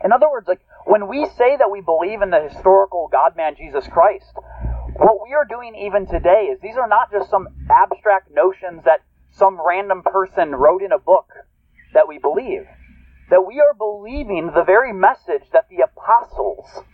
In 0.04 0.12
other 0.12 0.30
words, 0.30 0.46
like 0.46 0.60
when 0.86 1.08
we 1.08 1.26
say 1.36 1.56
that 1.58 1.70
we 1.70 1.80
believe 1.80 2.22
in 2.22 2.30
the 2.30 2.46
historical 2.46 3.08
God 3.10 3.36
man 3.36 3.56
Jesus 3.56 3.88
Christ, 3.88 4.38
what 4.94 5.18
we 5.26 5.34
are 5.34 5.44
doing 5.44 5.74
even 5.74 6.06
today 6.06 6.46
is 6.52 6.60
these 6.62 6.76
are 6.76 6.88
not 6.88 7.10
just 7.10 7.28
some 7.28 7.48
abstract 7.68 8.30
notions 8.30 8.82
that 8.84 9.00
some 9.32 9.58
random 9.58 10.02
person 10.02 10.52
wrote 10.54 10.82
in 10.82 10.92
a 10.92 10.98
book 10.98 11.26
that 11.92 12.06
we 12.06 12.18
believe. 12.18 12.62
That 13.30 13.46
we 13.46 13.60
are 13.60 13.74
believing 13.74 14.52
the 14.54 14.64
very 14.64 14.92
message 14.92 15.48
that 15.52 15.68
the 15.70 15.84
apostles 15.84 16.84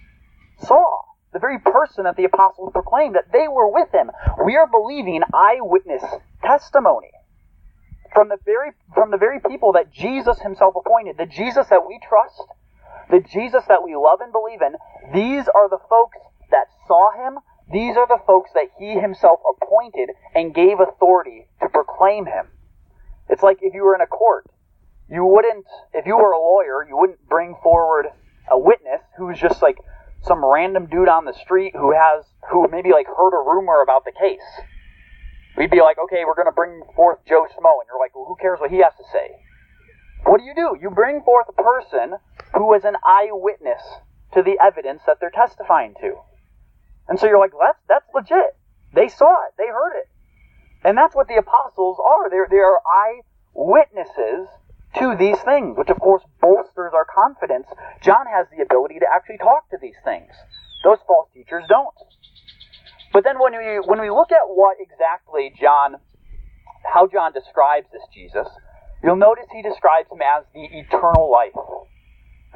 saw, 0.59 1.03
the 1.33 1.39
very 1.39 1.59
person 1.59 2.05
that 2.05 2.17
the 2.17 2.25
apostles 2.25 2.71
proclaimed, 2.73 3.15
that 3.15 3.33
they 3.33 3.49
were 3.49 3.71
with 3.71 3.93
him. 3.93 4.11
We 4.45 4.57
are 4.57 4.67
believing 4.67 5.23
eyewitness 5.35 6.03
testimony 6.43 7.11
from 8.15 8.29
the 8.29 8.39
very 8.45 8.73
from 8.95 9.11
the 9.11 9.19
very 9.19 9.41
people 9.41 9.73
that 9.73 9.93
Jesus 9.93 10.41
himself 10.41 10.75
appointed, 10.77 11.17
the 11.17 11.27
Jesus 11.27 11.67
that 11.69 11.87
we 11.87 12.01
trust, 12.07 12.43
the 13.11 13.21
Jesus 13.21 13.65
that 13.69 13.83
we 13.85 13.95
love 13.95 14.21
and 14.21 14.33
believe 14.33 14.63
in. 14.63 14.75
These 15.13 15.49
are 15.49 15.69
the 15.69 15.83
folks 15.89 16.19
that 16.51 16.67
saw 16.87 17.13
him. 17.13 17.39
These 17.73 17.97
are 17.97 18.07
the 18.07 18.23
folks 18.27 18.51
that 18.55 18.71
he 18.79 18.99
himself 18.99 19.41
appointed 19.47 20.11
and 20.35 20.55
gave 20.55 20.81
authority 20.81 21.47
to 21.63 21.69
proclaim 21.69 22.27
him. 22.27 22.49
It's 23.29 23.43
like 23.43 23.59
if 23.63 23.75
you 23.75 23.85
were 23.85 23.95
in 23.95 24.01
a 24.01 24.07
court, 24.07 24.47
you 25.11 25.25
wouldn't 25.25 25.67
if 25.95 26.07
you 26.07 26.17
were 26.17 26.33
a 26.33 26.39
lawyer, 26.39 26.87
you 26.89 26.97
wouldn't 26.97 27.27
bring 27.29 27.57
forward 27.63 28.07
a 28.51 28.59
witness 28.59 29.01
who's 29.19 29.39
just 29.39 29.63
like 29.63 29.77
some 30.23 30.45
random 30.45 30.87
dude 30.87 31.09
on 31.09 31.25
the 31.25 31.33
street 31.33 31.75
who 31.75 31.93
has 31.93 32.25
who 32.51 32.69
maybe 32.71 32.91
like 32.91 33.07
heard 33.07 33.35
a 33.35 33.43
rumor 33.43 33.83
about 33.83 34.05
the 34.05 34.13
case 34.13 34.67
We'd 35.57 35.71
be 35.71 35.81
like, 35.81 35.99
okay, 35.99 36.25
we're 36.25 36.35
going 36.35 36.49
to 36.49 36.53
bring 36.53 36.83
forth 36.95 37.19
Joe 37.29 37.45
Schmo, 37.45 37.81
and 37.81 37.87
you're 37.89 37.99
like, 37.99 38.15
well, 38.15 38.25
who 38.27 38.37
cares 38.41 38.61
what 38.61 38.71
he 38.71 38.79
has 38.79 38.95
to 38.97 39.05
say? 39.13 39.37
What 40.25 40.39
do 40.39 40.45
you 40.45 40.55
do? 40.55 40.77
You 40.81 40.91
bring 40.91 41.23
forth 41.23 41.49
a 41.49 41.63
person 41.63 42.17
who 42.55 42.73
is 42.75 42.85
an 42.85 42.97
eyewitness 43.05 43.83
to 44.33 44.43
the 44.43 44.59
evidence 44.59 45.03
that 45.07 45.19
they're 45.21 45.31
testifying 45.31 45.95
to. 46.01 46.15
And 47.09 47.19
so 47.19 47.27
you're 47.27 47.39
like, 47.39 47.53
that's, 47.59 47.79
that's 47.89 48.07
legit. 48.15 48.57
They 48.95 49.09
saw 49.09 49.33
it. 49.49 49.55
They 49.59 49.67
heard 49.67 49.99
it. 49.99 50.09
And 50.85 50.97
that's 50.97 51.15
what 51.15 51.29
the 51.29 51.37
apostles 51.37 51.99
are. 52.03 52.31
They're, 52.31 52.49
they 52.49 52.57
are 52.57 52.81
eyewitnesses 52.89 54.49
to 54.99 55.17
these 55.17 55.39
things, 55.45 55.77
which 55.79 55.91
of 55.91 55.99
course 55.99 56.23
bolsters 56.41 56.93
our 56.95 57.07
confidence. 57.07 57.67
John 58.03 58.27
has 58.27 58.47
the 58.51 58.63
ability 58.63 58.99
to 59.01 59.07
actually 59.07 59.39
talk 59.39 59.69
to 59.71 59.79
these 59.81 59.99
things. 60.05 60.31
Those 60.83 60.99
false 61.07 61.29
teachers 61.35 61.65
don't. 61.69 61.95
But 63.13 63.25
then 63.25 63.39
when 63.39 63.53
we 63.53 63.79
when 63.85 64.01
we 64.01 64.11
look 64.11 64.33
at 64.33 64.47
what 64.47 64.79
exactly 64.81 65.53
John 65.61 65.97
how 66.85 67.07
John 67.07 67.33
describes 67.33 67.87
this 67.93 68.03
Jesus, 68.13 68.49
you'll 69.03 69.17
notice 69.17 69.47
he 69.53 69.63
describes 69.63 70.11
him 70.11 70.23
as 70.23 70.45
the 70.55 70.65
eternal 70.65 71.31
life. 71.31 71.57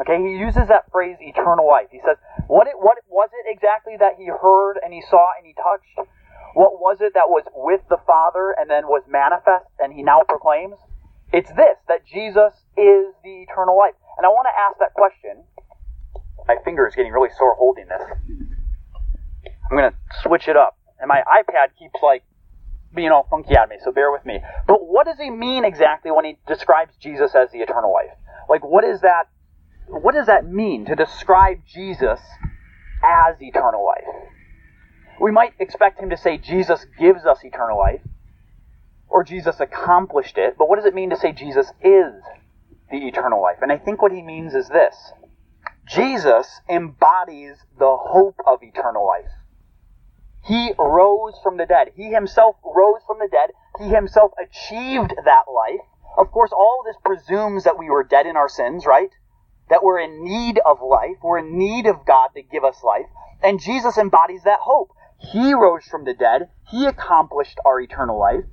Okay, 0.01 0.19
he 0.19 0.35
uses 0.35 0.67
that 0.69 0.91
phrase 0.91 1.17
eternal 1.21 1.69
life. 1.69 1.87
He 1.93 2.01
says, 2.05 2.17
what 2.49 2.67
it, 2.67 2.75
what 2.75 2.99
was 3.09 3.31
it 3.31 3.47
exactly 3.47 3.95
that 3.99 4.19
he 4.19 4.27
heard 4.27 4.75
and 4.83 4.93
he 4.93 5.03
saw 5.09 5.31
and 5.39 5.47
he 5.47 5.55
touched? 5.55 6.11
What 6.55 6.81
was 6.81 6.99
it 7.01 7.15
that 7.15 7.31
was 7.31 7.45
with 7.55 7.83
the 7.89 7.99
Father 8.07 8.55
and 8.59 8.69
then 8.69 8.87
was 8.87 9.03
manifest 9.07 9.71
and 9.79 9.93
he 9.93 10.03
now 10.03 10.23
proclaims? 10.27 10.79
It's 11.35 11.51
this, 11.51 11.75
that 11.89 12.07
Jesus 12.07 12.55
is 12.79 13.11
the 13.27 13.43
eternal 13.43 13.77
life. 13.77 13.99
And 14.17 14.25
I 14.25 14.29
want 14.29 14.47
to 14.47 14.55
ask 14.55 14.79
that 14.79 14.95
question. 14.95 15.43
My 16.47 16.55
finger 16.65 16.87
is 16.87 16.95
getting 16.95 17.11
really 17.11 17.31
sore 17.37 17.57
holding 17.57 17.89
this. 17.89 18.03
I'm 19.69 19.77
going 19.77 19.91
to 19.91 19.97
switch 20.23 20.47
it 20.47 20.57
up. 20.57 20.79
And 21.01 21.09
my 21.09 21.23
iPad 21.27 21.75
keeps 21.77 21.99
like 22.05 22.23
being 22.95 23.11
all 23.11 23.27
funky 23.29 23.57
at 23.57 23.69
me, 23.69 23.77
so 23.83 23.91
bear 23.91 24.13
with 24.13 24.25
me. 24.25 24.39
But 24.69 24.87
what 24.87 25.07
does 25.07 25.19
he 25.19 25.29
mean 25.29 25.65
exactly 25.65 26.13
when 26.13 26.25
he 26.25 26.39
describes 26.47 26.95
Jesus 27.01 27.35
as 27.35 27.51
the 27.51 27.59
eternal 27.59 27.93
life? 27.93 28.17
Like 28.49 28.65
what 28.65 28.85
is 28.85 29.01
that 29.01 29.25
what 29.89 30.15
does 30.15 30.27
that 30.27 30.47
mean 30.47 30.87
to 30.87 30.95
describe 30.95 31.59
Jesus 31.67 32.21
as 33.03 33.35
eternal 33.41 33.85
life? 33.85 34.31
We 35.21 35.33
might 35.33 35.55
expect 35.59 36.01
him 36.01 36.11
to 36.11 36.17
say 36.17 36.39
Jesus 36.39 36.87
gives 36.97 37.27
us 37.27 37.39
eternal 37.43 37.77
life 37.77 38.01
or 39.15 39.23
Jesus 39.23 39.61
accomplished 39.61 40.37
it, 40.39 40.57
but 40.59 40.69
what 40.69 40.75
does 40.75 40.87
it 40.87 40.95
mean 40.95 41.11
to 41.11 41.17
say 41.17 41.31
Jesus 41.31 41.69
is 41.81 42.13
the 42.91 43.07
eternal 43.07 43.41
life? 43.41 43.59
And 43.63 43.71
I 43.71 43.79
think 43.79 44.03
what 44.03 44.11
he 44.11 44.23
means 44.23 44.57
is 44.57 44.69
this. 44.69 45.13
Jesus 45.89 46.61
embodies 46.69 47.59
the 47.79 47.97
hope 47.97 48.41
of 48.45 48.59
eternal 48.65 49.07
life. 49.07 49.31
He 50.43 50.73
rose 50.77 51.35
from 51.45 51.59
the 51.59 51.65
dead. 51.65 51.93
He 51.95 52.11
himself 52.11 52.57
rose 52.65 53.03
from 53.07 53.21
the 53.21 53.29
dead. 53.31 53.51
He 53.79 53.95
himself 53.95 54.33
achieved 54.37 55.15
that 55.25 55.45
life. 55.47 55.87
Of 56.19 56.33
course, 56.33 56.51
all 56.53 56.81
of 56.81 56.87
this 56.87 57.01
presumes 57.05 57.63
that 57.63 57.79
we 57.79 57.91
were 57.91 58.03
dead 58.03 58.27
in 58.27 58.37
our 58.37 58.49
sins, 58.49 58.85
right? 58.85 59.11
That 59.71 59.85
we're 59.85 60.01
in 60.01 60.25
need 60.25 60.59
of 60.67 60.79
life. 60.83 61.19
We're 61.23 61.39
in 61.39 61.57
need 61.57 61.87
of 61.87 62.05
God 62.05 62.31
to 62.35 62.43
give 62.43 62.65
us 62.65 62.83
life. 62.83 63.07
And 63.45 63.61
Jesus 63.61 63.97
embodies 63.97 64.43
that 64.43 64.59
hope. 64.61 64.91
He 65.19 65.55
rose 65.55 65.85
from 65.85 66.05
the 66.05 66.15
dead. 66.15 66.49
He 66.69 66.85
accomplished 66.85 67.59
our 67.65 67.81
eternal 67.81 68.19
life. 68.19 68.45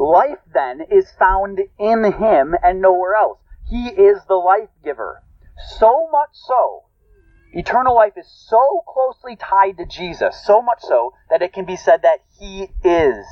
Life 0.00 0.38
then 0.52 0.80
is 0.90 1.10
found 1.18 1.60
in 1.78 2.04
Him 2.12 2.56
and 2.62 2.80
nowhere 2.80 3.14
else. 3.14 3.38
He 3.68 3.88
is 3.88 4.24
the 4.26 4.34
life 4.34 4.70
giver. 4.82 5.22
So 5.78 6.08
much 6.10 6.30
so 6.32 6.84
Eternal 7.52 7.96
life 7.96 8.16
is 8.16 8.28
so 8.28 8.84
closely 8.86 9.34
tied 9.34 9.76
to 9.78 9.84
Jesus, 9.84 10.40
so 10.44 10.62
much 10.62 10.80
so 10.82 11.14
that 11.30 11.42
it 11.42 11.52
can 11.52 11.64
be 11.64 11.74
said 11.74 12.02
that 12.02 12.20
he 12.38 12.68
is 12.84 13.26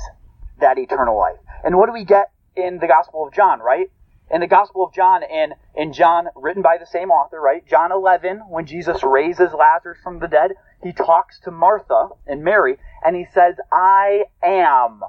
that 0.59 0.77
eternal 0.77 1.17
life. 1.17 1.37
And 1.63 1.77
what 1.77 1.85
do 1.85 1.93
we 1.93 2.03
get 2.03 2.31
in 2.53 2.79
the 2.79 2.87
Gospel 2.87 3.25
of 3.25 3.33
John, 3.33 3.61
right? 3.61 3.89
In 4.29 4.41
the 4.41 4.47
Gospel 4.47 4.83
of 4.83 4.93
John, 4.93 5.23
in, 5.23 5.53
in 5.73 5.93
John, 5.93 6.27
written 6.35 6.61
by 6.61 6.77
the 6.77 6.85
same 6.85 7.11
author, 7.11 7.39
right? 7.39 7.65
John 7.65 7.93
11, 7.93 8.39
when 8.49 8.65
Jesus 8.65 9.03
raises 9.03 9.53
Lazarus 9.53 9.99
from 10.03 10.19
the 10.19 10.27
dead, 10.27 10.51
he 10.83 10.91
talks 10.91 11.39
to 11.41 11.51
Martha 11.51 12.09
and 12.27 12.43
Mary, 12.43 12.77
and 13.05 13.15
he 13.15 13.25
says, 13.33 13.55
I 13.71 14.25
am 14.43 14.99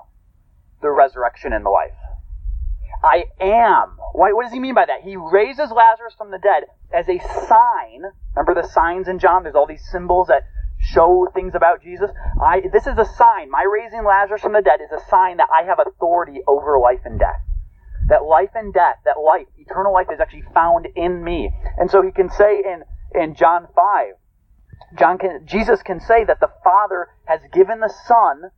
the 0.81 0.91
resurrection 0.91 1.53
and 1.53 1.65
the 1.65 1.71
life. 1.71 1.97
I 3.03 3.25
am. 3.41 3.97
What 4.13 4.43
does 4.43 4.53
he 4.53 4.61
mean 4.61 4.75
by 4.75 4.87
that? 4.87 5.03
He 5.03 5.17
raises 5.17 5.71
Lazarus 5.71 6.15
from 6.17 6.31
the 6.31 6.39
dead 6.39 6.65
as 6.93 7.09
a 7.09 7.19
sign. 7.49 8.03
Remember 8.37 8.61
the 8.61 8.69
signs 8.69 9.09
in 9.09 9.19
John? 9.19 9.43
There's 9.43 9.55
all 9.55 9.67
these 9.67 9.87
symbols 9.91 10.29
that 10.29 10.43
show 10.79 11.29
things 11.35 11.55
about 11.55 11.83
Jesus. 11.83 12.11
I, 12.41 12.61
this 12.73 12.87
is 12.87 12.99
a 12.99 13.05
sign. 13.05 13.51
My 13.51 13.65
raising 13.65 14.05
Lazarus 14.05 14.43
from 14.43 14.53
the 14.53 14.63
dead 14.63 14.81
is 14.81 14.91
a 14.93 15.09
sign 15.09 15.39
that 15.39 15.49
I 15.53 15.65
have 15.65 15.79
authority 15.79 16.41
over 16.47 16.79
life 16.79 17.01
and 17.05 17.19
death. 17.19 17.41
That 18.09 18.25
life 18.25 18.51
and 18.55 18.73
death, 18.73 18.97
that 19.05 19.21
life, 19.21 19.47
eternal 19.57 19.93
life 19.93 20.09
is 20.13 20.21
actually 20.21 20.45
found 20.53 20.87
in 20.97 21.23
me. 21.23 21.51
And 21.79 21.91
so 21.91 22.03
he 22.03 22.11
can 22.11 22.29
say 22.31 22.63
in, 22.65 22.83
in 23.15 23.35
John 23.35 23.69
5, 23.75 24.15
John 24.99 25.19
can, 25.19 25.47
Jesus 25.47 25.83
can 25.83 26.01
say 26.01 26.25
that 26.25 26.41
the 26.41 26.51
Father 26.65 27.09
has 27.27 27.41
given 27.53 27.81
the 27.81 27.93
Son 28.07 28.51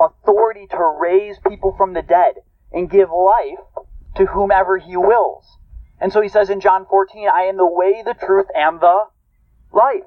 authority 0.00 0.66
to 0.70 0.96
raise 0.98 1.38
people 1.46 1.74
from 1.76 1.92
the 1.92 2.02
dead 2.02 2.34
and 2.72 2.90
give 2.90 3.10
life 3.10 3.84
to 4.16 4.26
whomever 4.26 4.78
he 4.78 4.96
wills. 4.96 5.58
And 6.00 6.12
so 6.12 6.20
he 6.20 6.28
says 6.28 6.48
in 6.50 6.60
John 6.60 6.86
14, 6.86 7.28
I 7.28 7.42
am 7.42 7.56
the 7.56 7.66
way, 7.66 8.02
the 8.04 8.14
truth, 8.14 8.46
and 8.54 8.80
the 8.80 9.04
life. 9.72 10.04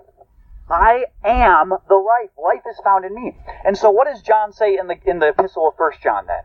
I 0.70 1.06
am 1.24 1.70
the 1.70 1.96
life. 1.96 2.32
Life 2.42 2.64
is 2.70 2.80
found 2.84 3.06
in 3.06 3.14
me. 3.14 3.38
And 3.64 3.78
so 3.78 3.92
what 3.92 4.08
does 4.08 4.22
John 4.22 4.54
say 4.54 4.78
in 4.78 4.88
the 4.88 4.96
in 5.06 5.20
the 5.20 5.28
epistle 5.28 5.68
of 5.68 5.76
1 5.78 5.92
John 6.02 6.26
then? 6.26 6.44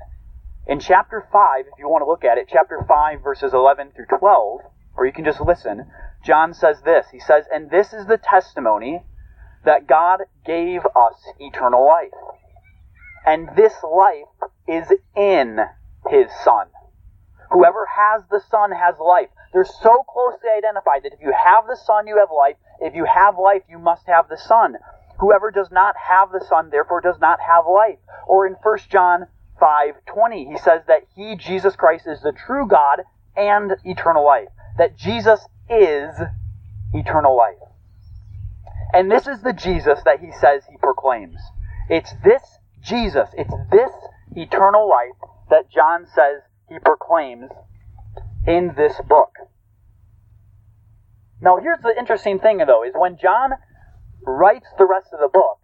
In 0.67 0.81
chapter 0.81 1.27
5, 1.33 1.61
if 1.61 1.79
you 1.79 1.89
want 1.89 2.03
to 2.03 2.07
look 2.07 2.25
at 2.25 2.37
it, 2.37 2.49
chapter 2.51 2.85
5 2.87 3.23
verses 3.23 3.55
11 3.55 3.93
through 3.93 4.19
12, 4.19 4.61
or 4.97 5.07
you 5.07 5.13
can 5.13 5.25
just 5.25 5.41
listen, 5.41 5.91
John 6.25 6.53
says 6.53 6.83
this. 6.83 7.07
He 7.11 7.21
says, 7.21 7.47
"And 7.51 7.71
this 7.71 7.95
is 7.95 8.07
the 8.07 8.19
testimony 8.19 9.05
that 9.65 9.87
God 9.87 10.21
gave 10.45 10.85
us 10.85 11.33
eternal 11.39 11.87
life. 11.87 12.13
And 13.29 13.55
this 13.55 13.75
life 13.83 14.51
is 14.67 14.91
in 15.15 15.61
his 16.09 16.35
son." 16.41 16.71
Whoever 17.51 17.87
has 17.87 18.23
the 18.31 18.41
Son 18.41 18.73
has 18.73 18.99
life. 18.99 19.29
They're 19.53 19.65
so 19.65 20.03
closely 20.03 20.51
identified 20.57 21.03
that 21.03 21.13
if 21.15 21.21
you 21.21 21.33
have 21.33 21.67
the 21.67 21.77
Son, 21.77 22.07
you 22.07 22.19
have 22.19 22.31
life. 22.31 22.57
If 22.81 22.95
you 22.95 23.05
have 23.05 23.39
life, 23.39 23.63
you 23.69 23.79
must 23.79 24.07
have 24.07 24.29
the 24.29 24.37
Son. 24.37 24.79
Whoever 25.19 25.51
does 25.51 25.71
not 25.71 25.97
have 25.97 26.31
the 26.31 26.41
Son, 26.41 26.71
therefore 26.71 27.01
does 27.01 27.19
not 27.19 27.41
have 27.41 27.67
life. 27.67 27.99
Or 28.27 28.47
in 28.47 28.55
1 28.63 28.91
John 28.91 29.29
5:20, 29.59 30.47
he 30.47 30.59
says 30.59 30.85
that 30.87 31.05
he, 31.15 31.37
Jesus 31.37 31.77
Christ, 31.77 32.07
is 32.07 32.21
the 32.21 32.33
true 32.33 32.67
God 32.67 33.03
and 33.37 33.77
eternal 33.85 34.25
life. 34.25 34.49
That 34.77 34.97
Jesus 34.97 35.49
is 35.69 36.15
eternal 36.93 37.37
life. 37.37 37.59
And 38.93 39.11
this 39.11 39.27
is 39.27 39.43
the 39.43 39.53
Jesus 39.53 40.03
that 40.05 40.21
he 40.21 40.33
says 40.33 40.65
he 40.67 40.77
proclaims. 40.77 41.41
It's 41.89 42.13
this 42.23 42.58
Jesus, 42.89 43.29
it's 43.37 43.55
this 43.71 43.91
eternal 44.35 44.89
life 44.89 45.31
that 45.51 45.71
John 45.71 46.07
says 46.07 46.43
he 46.69 46.79
proclaims 46.79 47.51
in 48.47 48.73
this 48.77 48.95
book. 49.07 49.33
Now, 51.41 51.59
here's 51.63 51.81
the 51.83 51.95
interesting 51.97 52.39
thing, 52.39 52.59
though, 52.67 52.83
is 52.83 52.95
when 52.97 53.19
John 53.21 53.51
writes 54.27 54.67
the 54.79 54.87
rest 54.87 55.09
of 55.13 55.21
the 55.21 55.29
book, 55.29 55.59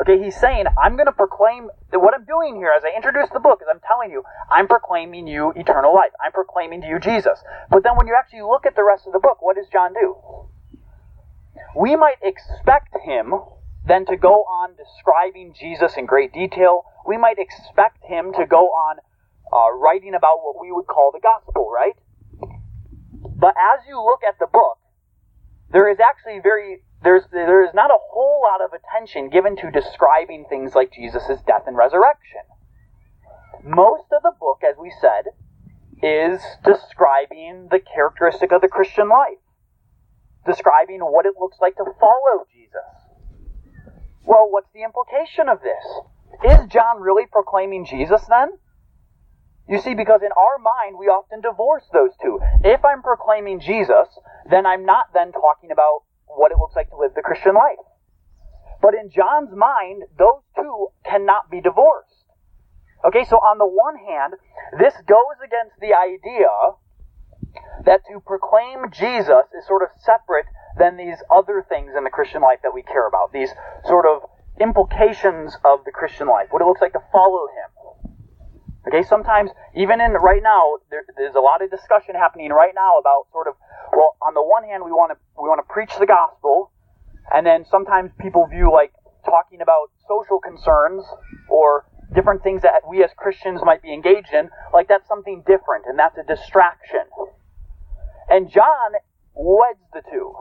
okay, 0.00 0.22
he's 0.22 0.36
saying, 0.36 0.64
I'm 0.82 0.94
going 0.94 1.06
to 1.06 1.12
proclaim, 1.12 1.68
that 1.90 1.98
what 1.98 2.14
I'm 2.14 2.24
doing 2.24 2.56
here 2.56 2.72
as 2.76 2.82
I 2.84 2.96
introduce 2.96 3.28
the 3.32 3.40
book 3.40 3.60
is 3.60 3.68
I'm 3.70 3.80
telling 3.86 4.10
you, 4.10 4.22
I'm 4.50 4.68
proclaiming 4.68 5.26
you 5.26 5.52
eternal 5.56 5.94
life. 5.94 6.12
I'm 6.24 6.32
proclaiming 6.32 6.80
to 6.82 6.86
you 6.86 6.98
Jesus. 7.00 7.42
But 7.70 7.82
then 7.82 7.96
when 7.96 8.06
you 8.06 8.14
actually 8.18 8.42
look 8.42 8.66
at 8.66 8.76
the 8.76 8.84
rest 8.84 9.06
of 9.06 9.12
the 9.12 9.20
book, 9.20 9.38
what 9.40 9.56
does 9.56 9.66
John 9.72 9.92
do? 9.92 10.16
We 11.76 11.96
might 11.96 12.22
expect 12.22 12.96
him 13.04 13.34
then 13.86 14.04
to 14.06 14.16
go 14.16 14.42
on 14.42 14.74
describing 14.76 15.54
Jesus 15.58 15.96
in 15.96 16.06
great 16.06 16.32
detail. 16.32 16.82
We 17.06 17.16
might 17.16 17.38
expect 17.38 18.04
him 18.04 18.32
to 18.34 18.46
go 18.46 18.66
on 18.66 18.98
uh, 19.52 19.78
writing 19.78 20.14
about 20.14 20.42
what 20.42 20.56
we 20.60 20.72
would 20.72 20.86
call 20.86 21.12
the 21.12 21.20
gospel, 21.20 21.70
right? 21.72 21.94
But 23.38 23.54
as 23.56 23.86
you 23.88 24.02
look 24.02 24.20
at 24.26 24.38
the 24.40 24.46
book, 24.46 24.78
there 25.70 25.88
is 25.90 25.98
actually 26.00 26.40
very 26.42 26.78
there's 27.02 27.22
there 27.30 27.64
is 27.64 27.74
not 27.74 27.90
a 27.90 27.98
whole 28.10 28.42
lot 28.42 28.64
of 28.64 28.72
attention 28.72 29.30
given 29.30 29.56
to 29.56 29.70
describing 29.70 30.46
things 30.48 30.74
like 30.74 30.92
Jesus' 30.92 31.40
death 31.46 31.64
and 31.66 31.76
resurrection. 31.76 32.42
Most 33.62 34.06
of 34.12 34.22
the 34.22 34.32
book, 34.38 34.62
as 34.68 34.76
we 34.80 34.92
said, 35.00 35.30
is 36.02 36.40
describing 36.64 37.68
the 37.70 37.80
characteristic 37.80 38.52
of 38.52 38.60
the 38.60 38.68
Christian 38.68 39.08
life, 39.08 39.42
describing 40.46 41.00
what 41.00 41.26
it 41.26 41.34
looks 41.38 41.58
like 41.60 41.76
to 41.76 41.84
follow 42.00 42.46
Jesus. 42.52 43.05
Well, 44.26 44.50
what's 44.50 44.70
the 44.74 44.82
implication 44.82 45.48
of 45.48 45.62
this? 45.62 45.86
Is 46.44 46.66
John 46.68 47.00
really 47.00 47.26
proclaiming 47.30 47.86
Jesus 47.86 48.22
then? 48.28 48.58
You 49.68 49.80
see, 49.80 49.94
because 49.94 50.20
in 50.22 50.34
our 50.34 50.58
mind, 50.58 50.98
we 50.98 51.06
often 51.06 51.40
divorce 51.40 51.84
those 51.92 52.10
two. 52.20 52.38
If 52.62 52.84
I'm 52.84 53.02
proclaiming 53.02 53.60
Jesus, 53.60 54.08
then 54.50 54.66
I'm 54.66 54.84
not 54.84 55.14
then 55.14 55.32
talking 55.32 55.70
about 55.70 56.02
what 56.26 56.50
it 56.50 56.58
looks 56.58 56.74
like 56.74 56.90
to 56.90 56.96
live 56.96 57.14
the 57.14 57.22
Christian 57.22 57.54
life. 57.54 57.78
But 58.82 58.94
in 58.94 59.10
John's 59.10 59.54
mind, 59.54 60.02
those 60.18 60.42
two 60.54 60.88
cannot 61.04 61.50
be 61.50 61.60
divorced. 61.60 62.26
Okay, 63.04 63.24
so 63.24 63.36
on 63.36 63.58
the 63.58 63.66
one 63.66 63.96
hand, 63.96 64.34
this 64.78 64.94
goes 65.06 65.38
against 65.38 65.78
the 65.80 65.94
idea 65.94 66.50
that 67.84 68.02
to 68.10 68.20
proclaim 68.20 68.90
Jesus 68.90 69.46
is 69.56 69.66
sort 69.66 69.82
of 69.82 69.88
separate 70.02 70.46
than 70.78 70.96
these 70.96 71.18
other 71.30 71.64
things 71.68 71.92
in 71.96 72.04
the 72.04 72.10
Christian 72.10 72.42
life 72.42 72.60
that 72.62 72.74
we 72.74 72.82
care 72.82 73.06
about, 73.06 73.32
these 73.32 73.50
sort 73.86 74.06
of 74.06 74.28
implications 74.60 75.56
of 75.64 75.84
the 75.84 75.92
Christian 75.92 76.28
life, 76.28 76.48
what 76.50 76.62
it 76.62 76.66
looks 76.66 76.80
like 76.80 76.92
to 76.92 77.04
follow 77.12 77.46
him. 77.48 77.70
Okay, 78.88 79.02
sometimes 79.02 79.50
even 79.74 80.00
in 80.00 80.12
right 80.12 80.42
now, 80.42 80.78
there, 80.90 81.04
there's 81.16 81.34
a 81.34 81.40
lot 81.40 81.60
of 81.60 81.70
discussion 81.70 82.14
happening 82.14 82.50
right 82.50 82.72
now 82.74 82.98
about 82.98 83.26
sort 83.32 83.48
of, 83.48 83.54
well, 83.92 84.16
on 84.22 84.34
the 84.34 84.42
one 84.42 84.62
hand, 84.62 84.84
we 84.84 84.92
want 84.92 85.10
to 85.10 85.18
we 85.42 85.48
want 85.48 85.58
to 85.58 85.72
preach 85.72 85.90
the 85.98 86.06
gospel, 86.06 86.70
and 87.34 87.44
then 87.44 87.64
sometimes 87.68 88.12
people 88.20 88.46
view 88.46 88.70
like 88.70 88.92
talking 89.24 89.60
about 89.60 89.90
social 90.06 90.38
concerns 90.38 91.02
or 91.50 91.84
different 92.14 92.44
things 92.44 92.62
that 92.62 92.82
we 92.88 93.02
as 93.02 93.10
Christians 93.16 93.60
might 93.64 93.82
be 93.82 93.92
engaged 93.92 94.32
in, 94.32 94.48
like 94.72 94.86
that's 94.86 95.08
something 95.08 95.42
different, 95.46 95.86
and 95.86 95.98
that's 95.98 96.16
a 96.16 96.22
distraction. 96.22 97.10
And 98.30 98.48
John 98.50 98.94
weds 99.36 99.84
the 99.92 100.02
two. 100.10 100.34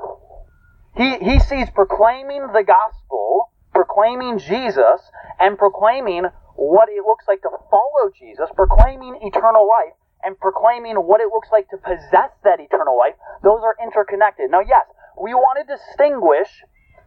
He 0.95 1.17
he 1.19 1.39
sees 1.39 1.69
proclaiming 1.69 2.47
the 2.53 2.63
gospel, 2.63 3.51
proclaiming 3.73 4.39
Jesus, 4.39 5.11
and 5.39 5.57
proclaiming 5.57 6.25
what 6.55 6.87
it 6.87 7.03
looks 7.05 7.25
like 7.27 7.41
to 7.41 7.51
follow 7.69 8.09
Jesus, 8.17 8.49
proclaiming 8.55 9.19
eternal 9.21 9.67
life, 9.67 9.93
and 10.23 10.39
proclaiming 10.39 10.95
what 10.95 11.19
it 11.19 11.27
looks 11.27 11.49
like 11.51 11.69
to 11.69 11.77
possess 11.77 12.31
that 12.43 12.59
eternal 12.59 12.97
life, 12.97 13.15
those 13.43 13.59
are 13.61 13.75
interconnected. 13.83 14.49
Now, 14.49 14.61
yes, 14.61 14.87
we 15.21 15.33
want 15.33 15.59
to 15.59 15.65
distinguish 15.67 16.47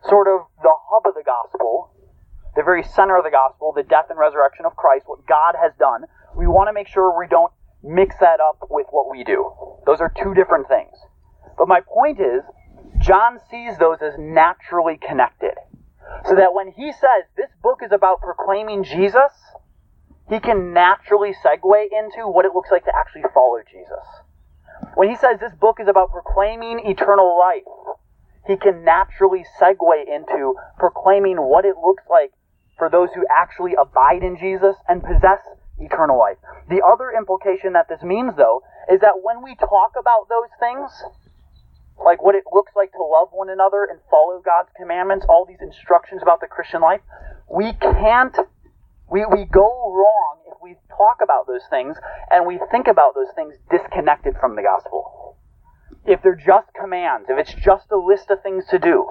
sort 0.05 0.29
of 0.29 0.47
the 0.63 0.75
hub 0.93 1.07
of 1.09 1.15
the 1.15 1.25
gospel, 1.25 1.91
the 2.55 2.63
very 2.63 2.85
center 2.85 3.17
of 3.17 3.25
the 3.25 3.33
gospel, 3.33 3.73
the 3.75 3.83
death 3.83 4.07
and 4.11 4.19
resurrection 4.19 4.67
of 4.67 4.77
Christ, 4.77 5.09
what 5.09 5.27
God 5.27 5.57
has 5.57 5.73
done. 5.79 6.05
We 6.37 6.47
want 6.47 6.69
to 6.69 6.73
make 6.73 6.89
sure 6.89 7.17
we 7.19 7.27
don't 7.27 7.53
mix 7.83 8.17
that 8.21 8.41
up 8.41 8.69
with 8.71 8.87
what 8.91 9.11
we 9.11 9.25
do. 9.25 9.51
Those 9.87 10.01
are 10.01 10.13
two 10.13 10.35
different 10.35 10.69
things. 10.69 10.93
But 11.59 11.69
my 11.69 11.81
point 11.81 12.21
is, 12.21 12.43
John 13.01 13.39
sees 13.51 13.77
those 13.79 13.99
as 14.01 14.15
naturally 14.19 14.97
connected. 14.97 15.55
So 16.27 16.35
that 16.37 16.55
when 16.55 16.73
he 16.73 16.93
says 16.93 17.29
this 17.37 17.51
book 17.63 17.81
is 17.85 17.93
about 17.93 18.21
proclaiming 18.23 18.83
Jesus, 18.83 19.33
he 20.29 20.41
can 20.41 20.73
naturally 20.73 21.35
segue 21.45 21.85
into 21.93 22.29
what 22.29 22.45
it 22.45 22.55
looks 22.55 22.71
like 22.71 22.85
to 22.85 22.93
actually 22.95 23.25
follow 23.35 23.61
Jesus. 23.71 24.07
When 24.95 25.09
he 25.09 25.17
says 25.17 25.39
this 25.41 25.55
book 25.55 25.79
is 25.81 25.89
about 25.89 26.11
proclaiming 26.13 26.81
eternal 26.87 27.39
life, 27.39 27.69
he 28.47 28.57
can 28.57 28.85
naturally 28.85 29.45
segue 29.61 30.09
into 30.09 30.55
proclaiming 30.79 31.37
what 31.37 31.65
it 31.65 31.77
looks 31.77 32.05
like 32.09 32.33
for 32.79 32.89
those 32.89 33.11
who 33.15 33.27
actually 33.31 33.75
abide 33.75 34.23
in 34.23 34.39
Jesus 34.39 34.77
and 34.89 35.03
possess 35.03 35.41
eternal 35.79 36.19
life. 36.19 36.39
The 36.69 36.83
other 36.83 37.11
implication 37.11 37.75
that 37.75 37.89
this 37.89 38.03
means, 38.03 38.33
though, 38.37 38.63
is 38.91 39.01
that 39.01 39.21
when 39.23 39.43
we 39.43 39.55
talk 39.57 39.93
about 39.99 40.29
those 40.29 40.51
things, 40.59 40.91
like 42.05 42.23
what 42.23 42.35
it 42.35 42.45
looks 42.53 42.73
like 42.77 42.93
to 42.93 43.03
love 43.03 43.29
one 43.33 43.51
another 43.51 43.87
and 43.91 44.01
follow 44.11 44.41
God's 44.45 44.71
commandments, 44.77 45.27
all 45.29 45.45
these 45.45 45.61
instructions 45.61 46.23
about 46.23 46.41
the 46.41 46.47
Christian 46.47 46.81
life, 46.81 47.01
we 47.51 47.73
can't, 47.75 48.37
we, 49.11 49.25
we 49.27 49.45
go 49.45 49.93
wrong 49.93 50.39
if 50.47 50.59
we 50.63 50.77
talk 50.97 51.19
about 51.23 51.47
those 51.47 51.67
things 51.71 51.97
and 52.31 52.47
we 52.47 52.59
think 52.71 52.87
about 52.87 53.15
those 53.15 53.33
things 53.35 53.55
disconnected 53.71 54.35
from 54.41 54.57
the 54.57 54.63
gospel. 54.63 55.37
If 56.07 56.23
they're 56.23 56.37
just 56.39 56.69
commands, 56.79 57.29
if 57.29 57.39
it's 57.39 57.55
just 57.55 57.91
a 57.91 57.99
list 57.99 58.31
of 58.31 58.43
things 58.43 58.65
to 58.71 58.79
do. 58.79 59.07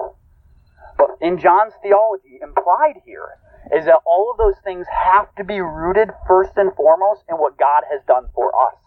But 0.96 1.10
in 1.20 1.38
John's 1.38 1.74
theology, 1.82 2.40
implied 2.42 3.02
here, 3.04 3.38
is 3.76 3.84
that 3.84 4.00
all 4.06 4.30
of 4.32 4.38
those 4.38 4.58
things 4.64 4.86
have 5.04 5.32
to 5.36 5.44
be 5.44 5.60
rooted 5.60 6.08
first 6.26 6.52
and 6.56 6.74
foremost 6.74 7.22
in 7.28 7.36
what 7.36 7.58
God 7.58 7.84
has 7.90 8.00
done 8.06 8.28
for 8.34 8.50
us. 8.50 8.80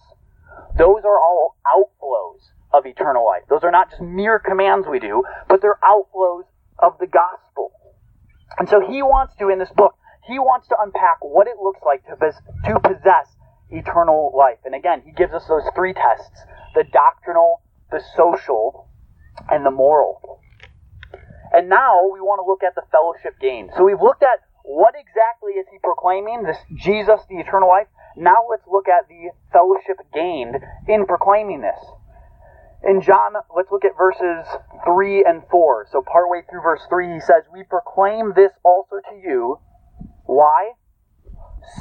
Those 0.78 1.04
are 1.06 1.20
all 1.20 1.56
outflows 1.66 2.52
of 2.74 2.86
eternal 2.86 3.26
life. 3.26 3.44
Those 3.50 3.64
are 3.64 3.72
not 3.72 3.90
just 3.90 4.02
mere 4.02 4.40
commands 4.40 4.88
we 4.88 5.00
do, 5.00 5.24
but 5.48 5.62
they're 5.62 5.80
outflows 5.84 6.44
of 6.80 6.98
the 7.00 7.08
gospel. 7.08 7.72
And 8.58 8.68
so 8.68 8.80
he 8.80 9.02
wants 9.02 9.34
to, 9.40 9.50
in 9.50 9.60
this 9.60 9.72
book, 9.76 9.96
he 10.28 10.40
wants 10.40 10.68
to 10.70 10.76
unpack 10.80 11.18
what 11.22 11.48
it 11.48 11.58
looks 11.62 11.82
like 11.86 12.04
to, 12.06 12.16
to 12.16 12.80
possess 12.80 13.28
eternal 13.70 14.32
life. 14.36 14.60
And 14.66 14.76
again, 14.76 15.02
he 15.06 15.12
gives 15.12 15.34
us 15.34 15.46
those 15.48 15.64
three 15.76 15.94
tests 15.94 16.42
the 16.76 16.84
doctrinal, 16.84 17.62
the 17.92 18.02
social, 18.16 18.88
and 19.50 19.66
the 19.66 19.72
moral. 19.72 20.40
And 21.52 21.68
now 21.68 22.08
we 22.14 22.22
want 22.22 22.40
to 22.40 22.48
look 22.48 22.64
at 22.64 22.76
the 22.76 22.84
fellowship 22.92 23.40
gained. 23.42 23.72
So 23.76 23.84
we've 23.84 24.02
looked 24.02 24.24
at 24.24 24.40
what 24.64 24.96
exactly 24.96 25.54
is 25.60 25.66
he 25.72 25.80
proclaiming, 25.84 26.44
this 26.44 26.58
Jesus, 26.76 27.20
the 27.28 27.40
eternal 27.40 27.68
life. 27.68 27.88
Now 28.16 28.48
let's 28.50 28.64
look 28.72 28.88
at 28.88 29.10
the 29.10 29.32
fellowship 29.52 30.00
gained 30.14 30.56
in 30.88 31.06
proclaiming 31.06 31.62
this. 31.62 31.80
In 32.84 33.02
John, 33.02 33.34
let's 33.56 33.72
look 33.72 33.86
at 33.86 33.96
verses 33.96 34.46
3 34.86 35.24
and 35.26 35.44
4. 35.52 35.88
So, 35.92 36.02
partway 36.02 36.42
through 36.50 36.62
verse 36.62 36.82
3, 36.90 37.14
he 37.14 37.20
says, 37.20 37.44
We 37.54 37.64
proclaim 37.64 38.34
this 38.36 38.52
also 38.64 38.98
to 39.10 39.16
you. 39.16 39.60
Why? 40.26 40.72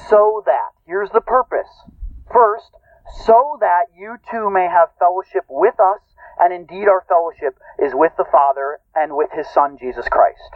So 0.08 0.42
that, 0.44 0.76
here's 0.86 1.10
the 1.10 1.22
purpose. 1.22 1.70
First, 2.30 2.70
so 3.24 3.56
that 3.60 3.86
you 3.96 4.16
too 4.30 4.50
may 4.50 4.68
have 4.68 4.88
fellowship 4.98 5.44
with 5.48 5.74
us, 5.80 6.00
and 6.38 6.52
indeed 6.52 6.86
our 6.86 7.04
fellowship 7.08 7.58
is 7.78 7.92
with 7.94 8.12
the 8.18 8.28
Father 8.30 8.78
and 8.94 9.16
with 9.16 9.30
his 9.32 9.48
Son, 9.54 9.78
Jesus 9.80 10.06
Christ. 10.08 10.52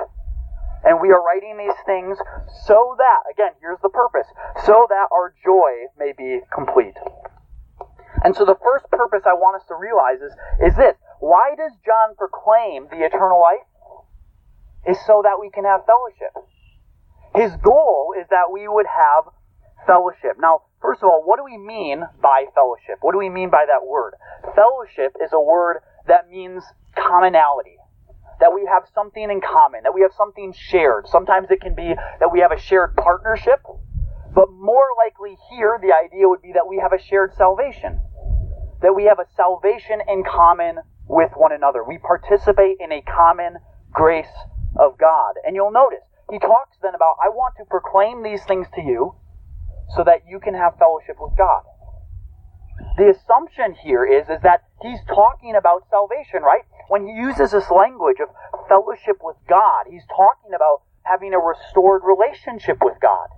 And 0.85 1.01
we 1.01 1.09
are 1.09 1.23
writing 1.25 1.57
these 1.57 1.77
things 1.87 2.19
so 2.67 2.95
that, 2.99 3.21
again, 3.33 3.53
here's 3.61 3.81
the 3.83 3.89
purpose, 3.89 4.27
so 4.67 4.87
that 4.91 5.09
our 5.11 5.35
joy 5.43 5.89
may 5.99 6.13
be 6.13 6.41
complete. 6.53 6.97
And 8.25 8.35
so 8.35 8.47
the 8.47 8.57
first 8.65 8.89
purpose 8.91 9.23
I 9.29 9.35
want 9.35 9.61
us 9.61 9.69
to 9.69 9.77
realize 9.77 10.25
is, 10.25 10.33
is 10.65 10.75
this. 10.77 10.97
Why 11.21 11.55
does 11.57 11.73
John 11.85 12.17
proclaim 12.17 12.89
the 12.89 13.05
eternal 13.05 13.39
life? 13.39 13.69
Is 14.89 14.99
so 15.07 15.21
that 15.25 15.37
we 15.41 15.51
can 15.51 15.65
have 15.65 15.85
fellowship. 15.85 16.33
His 17.37 17.53
goal 17.63 18.15
is 18.19 18.27
that 18.31 18.53
we 18.53 18.67
would 18.69 18.87
have 18.89 19.25
fellowship. 19.87 20.37
Now, 20.41 20.63
first 20.81 21.03
of 21.03 21.09
all, 21.09 21.23
what 21.25 21.37
do 21.37 21.45
we 21.45 21.57
mean 21.57 22.05
by 22.21 22.47
fellowship? 22.55 22.99
What 23.01 23.13
do 23.13 23.19
we 23.19 23.29
mean 23.29 23.51
by 23.51 23.65
that 23.69 23.87
word? 23.87 24.15
Fellowship 24.55 25.17
is 25.23 25.33
a 25.33 25.41
word 25.41 25.81
that 26.07 26.29
means 26.29 26.65
commonality. 26.97 27.77
That 28.41 28.53
we 28.53 28.69
have 28.71 28.85
something 28.95 29.23
in 29.23 29.41
common, 29.41 29.85
that 29.85 29.95
we 29.95 30.03
have 30.03 30.13
something 30.17 30.53
shared. 30.53 31.09
Sometimes 31.09 31.49
it 31.51 31.61
can 31.61 31.75
be 31.75 31.95
that 32.21 32.33
we 32.33 32.41
have 32.41 32.53
a 32.53 32.61
shared 32.61 32.97
partnership, 32.97 33.61
but 34.35 34.51
more 34.51 34.89
likely 34.97 35.37
here, 35.51 35.79
the 35.81 35.93
idea 35.95 36.29
would 36.29 36.43
be 36.43 36.53
that 36.53 36.67
we 36.69 36.79
have 36.79 36.93
a 36.93 37.01
shared 37.01 37.33
salvation 37.37 38.03
that 38.85 38.93
we 38.93 39.05
have 39.09 39.19
a 39.19 39.27
salvation 39.35 40.05
in 40.07 40.23
common 40.23 40.85
with 41.09 41.33
one 41.35 41.53
another. 41.53 41.83
We 41.83 41.97
participate 41.99 42.77
in 42.81 42.93
a 42.93 43.01
common 43.01 43.57
grace 43.91 44.33
of 44.77 44.99
God. 45.01 45.35
And 45.47 45.57
you'll 45.57 45.73
notice, 45.73 46.05
he 46.31 46.39
talks 46.39 46.77
then 46.83 46.95
about, 46.95 47.17
I 47.25 47.33
want 47.33 47.55
to 47.59 47.65
proclaim 47.65 48.23
these 48.23 48.45
things 48.45 48.69
to 48.77 48.83
you 48.83 49.17
so 49.97 50.05
that 50.05 50.29
you 50.29 50.39
can 50.39 50.53
have 50.53 50.77
fellowship 50.79 51.17
with 51.19 51.33
God. 51.37 51.65
The 52.97 53.11
assumption 53.11 53.75
here 53.83 54.05
is, 54.05 54.29
is 54.29 54.43
that 54.43 54.63
he's 54.83 55.01
talking 55.09 55.57
about 55.57 55.89
salvation, 55.91 56.43
right? 56.43 56.63
when 56.89 57.07
he 57.07 57.13
uses 57.13 57.53
this 57.53 57.71
language 57.71 58.19
of 58.21 58.29
fellowship 58.69 59.21
with 59.23 59.37
God, 59.49 59.87
he's 59.89 60.05
talking 60.09 60.53
about 60.55 60.83
having 61.05 61.33
a 61.33 61.39
restored 61.39 62.03
relationship 62.05 62.79
with 62.81 62.97
God. 63.01 63.29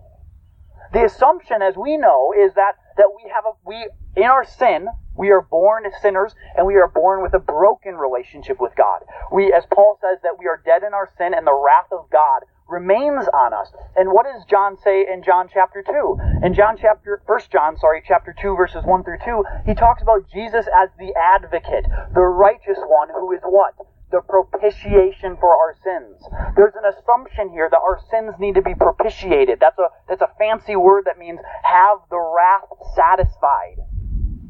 The 0.93 1.05
assumption, 1.05 1.63
as 1.63 1.77
we 1.77 1.97
know, 1.97 2.33
is 2.37 2.55
that, 2.55 2.73
that 2.97 3.11
we 3.15 3.31
have 3.35 3.45
a, 3.47 3.53
we, 3.65 3.89
in 4.17 4.25
our 4.25 4.45
sin, 4.45 4.89
we 5.17 5.31
are 5.31 5.41
born 5.41 5.87
as 5.87 5.93
sinners 6.01 6.35
and 6.57 6.67
we 6.67 6.77
are 6.77 6.89
born 6.89 7.23
with 7.23 7.35
a 7.35 7.39
broken 7.39 7.97
relationship 7.97 8.61
with 8.61 8.73
God. 8.77 9.01
We, 9.33 9.53
as 9.53 9.65
Paul 9.73 9.99
says, 10.01 10.19
that 10.23 10.37
we 10.39 10.47
are 10.47 10.61
dead 10.65 10.83
in 10.83 10.93
our 10.93 11.11
sin 11.17 11.33
and 11.35 11.47
the 11.47 11.55
wrath 11.55 11.91
of 11.91 12.11
God 12.11 12.43
remains 12.69 13.27
on 13.33 13.55
us. 13.55 13.73
And 13.95 14.11
what 14.11 14.27
does 14.27 14.45
John 14.51 14.77
say 14.77 15.07
in 15.07 15.23
John 15.23 15.49
chapter 15.53 15.83
2? 15.87 16.45
In 16.45 16.55
John 16.55 16.77
chapter, 16.81 17.23
1 17.25 17.41
John, 17.51 17.77
sorry, 17.79 18.03
chapter 18.07 18.35
2 18.41 18.57
verses 18.57 18.83
1 18.85 19.05
through 19.05 19.19
2, 19.25 19.45
he 19.67 19.75
talks 19.75 20.03
about 20.03 20.29
Jesus 20.31 20.67
as 20.77 20.91
the 20.99 21.15
advocate, 21.15 21.87
the 22.13 22.21
righteous 22.21 22.79
one 22.87 23.09
who 23.09 23.33
is 23.33 23.41
what? 23.45 23.75
The 24.11 24.23
propitiation 24.23 25.37
for 25.41 25.51
our 25.51 25.75
sins. 25.83 26.23
There's 26.57 26.75
an 26.77 26.87
assumption 26.87 27.51
here 27.51 27.69
that 27.71 27.81
our 27.81 27.99
sins 28.11 28.35
need 28.39 28.55
to 28.55 28.63
be 28.63 28.75
propitiated. 28.75 29.59
That's 29.61 29.79
a, 29.79 29.89
that's 30.09 30.23
a 30.23 30.31
fancy 30.39 30.77
word 30.77 31.05
that 31.07 31.19
means 31.19 31.41
have 31.65 31.99
the 32.11 32.19
wrath 32.19 32.71
satisfied 32.95 33.83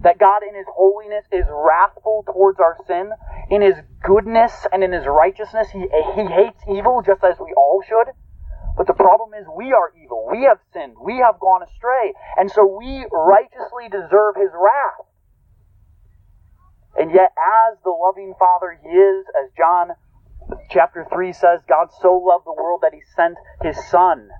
that 0.02 0.18
God 0.18 0.42
in 0.46 0.54
His 0.54 0.66
holiness 0.70 1.24
is 1.32 1.44
wrathful 1.50 2.24
towards 2.30 2.60
our 2.60 2.76
sin. 2.86 3.10
In 3.50 3.62
His 3.62 3.74
goodness 4.02 4.66
and 4.72 4.84
in 4.84 4.92
His 4.92 5.06
righteousness, 5.06 5.68
He, 5.72 5.80
he 5.80 6.24
hates 6.26 6.62
evil 6.68 7.02
just 7.04 7.24
as 7.24 7.36
we 7.40 7.52
all 7.56 7.82
should. 7.82 8.14
But 8.76 8.86
the 8.86 8.94
problem 8.94 9.32
is 9.34 9.46
we 9.56 9.72
are 9.72 9.90
evil. 9.96 10.28
We 10.30 10.44
have 10.44 10.60
sinned. 10.72 10.94
We 11.02 11.18
have 11.24 11.40
gone 11.40 11.62
astray. 11.62 12.12
And 12.36 12.50
so 12.50 12.66
we 12.66 13.06
righteously 13.10 13.88
deserve 13.90 14.36
His 14.36 14.52
wrath. 14.54 15.06
And 16.98 17.10
yet, 17.12 17.32
as 17.36 17.78
the 17.84 17.90
loving 17.90 18.34
Father 18.38 18.78
He 18.82 18.88
is, 18.88 19.26
as 19.42 19.50
John 19.56 19.88
chapter 20.70 21.06
3 21.12 21.32
says, 21.32 21.60
God 21.68 21.88
so 22.00 22.14
loved 22.14 22.46
the 22.46 22.52
world 22.54 22.80
that 22.82 22.94
He 22.94 23.02
sent 23.14 23.36
His 23.62 23.76
Son 23.88 24.30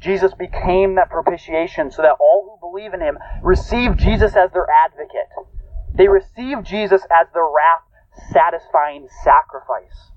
Jesus 0.00 0.32
became 0.32 0.94
that 0.94 1.10
propitiation 1.10 1.90
so 1.90 2.02
that 2.02 2.16
all 2.18 2.58
who 2.60 2.68
believe 2.70 2.94
in 2.94 3.00
him 3.00 3.18
receive 3.42 3.96
Jesus 3.96 4.34
as 4.34 4.50
their 4.52 4.66
advocate. 4.86 5.28
They 5.94 6.08
receive 6.08 6.64
Jesus 6.64 7.02
as 7.12 7.26
their 7.34 7.44
wrath 7.44 7.84
satisfying 8.32 9.08
sacrifice. 9.24 10.12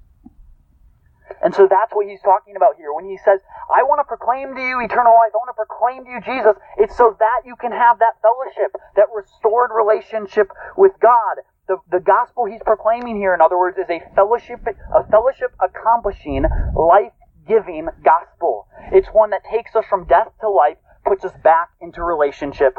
And 1.44 1.54
so 1.54 1.68
that's 1.68 1.92
what 1.94 2.08
he's 2.08 2.22
talking 2.22 2.56
about 2.56 2.76
here. 2.78 2.94
When 2.94 3.06
he 3.06 3.18
says, 3.18 3.40
I 3.74 3.84
want 3.84 4.00
to 4.00 4.08
proclaim 4.08 4.56
to 4.56 4.62
you 4.62 4.80
eternal 4.80 5.14
life, 5.14 5.32
I 5.34 5.40
want 5.40 5.52
to 5.52 5.60
proclaim 5.60 6.06
to 6.06 6.12
you 6.12 6.22
Jesus, 6.22 6.56
it's 6.78 6.96
so 6.96 7.16
that 7.20 7.42
you 7.46 7.56
can 7.56 7.72
have 7.72 8.00
that 8.00 8.20
fellowship, 8.22 8.76
that 8.96 9.08
restored 9.14 9.72
relationship 9.76 10.52
with 10.78 10.94
God. 11.02 11.44
The, 11.68 11.78
the 11.92 12.00
gospel 12.00 12.46
he's 12.46 12.62
proclaiming 12.64 13.16
here, 13.18 13.34
in 13.34 13.42
other 13.42 13.58
words, 13.58 13.78
is 13.78 13.90
a 13.90 14.02
fellowship, 14.16 14.60
a 14.68 15.04
fellowship 15.08 15.56
accomplishing, 15.60 16.44
life 16.76 17.14
giving 17.48 17.88
gospel. 18.04 18.68
It's 18.92 19.08
one 19.10 19.32
that 19.32 19.44
takes 19.50 19.76
us 19.76 19.86
from 19.90 20.06
death 20.06 20.32
to 20.42 20.50
life, 20.50 20.78
puts 21.06 21.24
us 21.26 21.34
back 21.44 21.70
into 21.82 22.04
relationship 22.04 22.76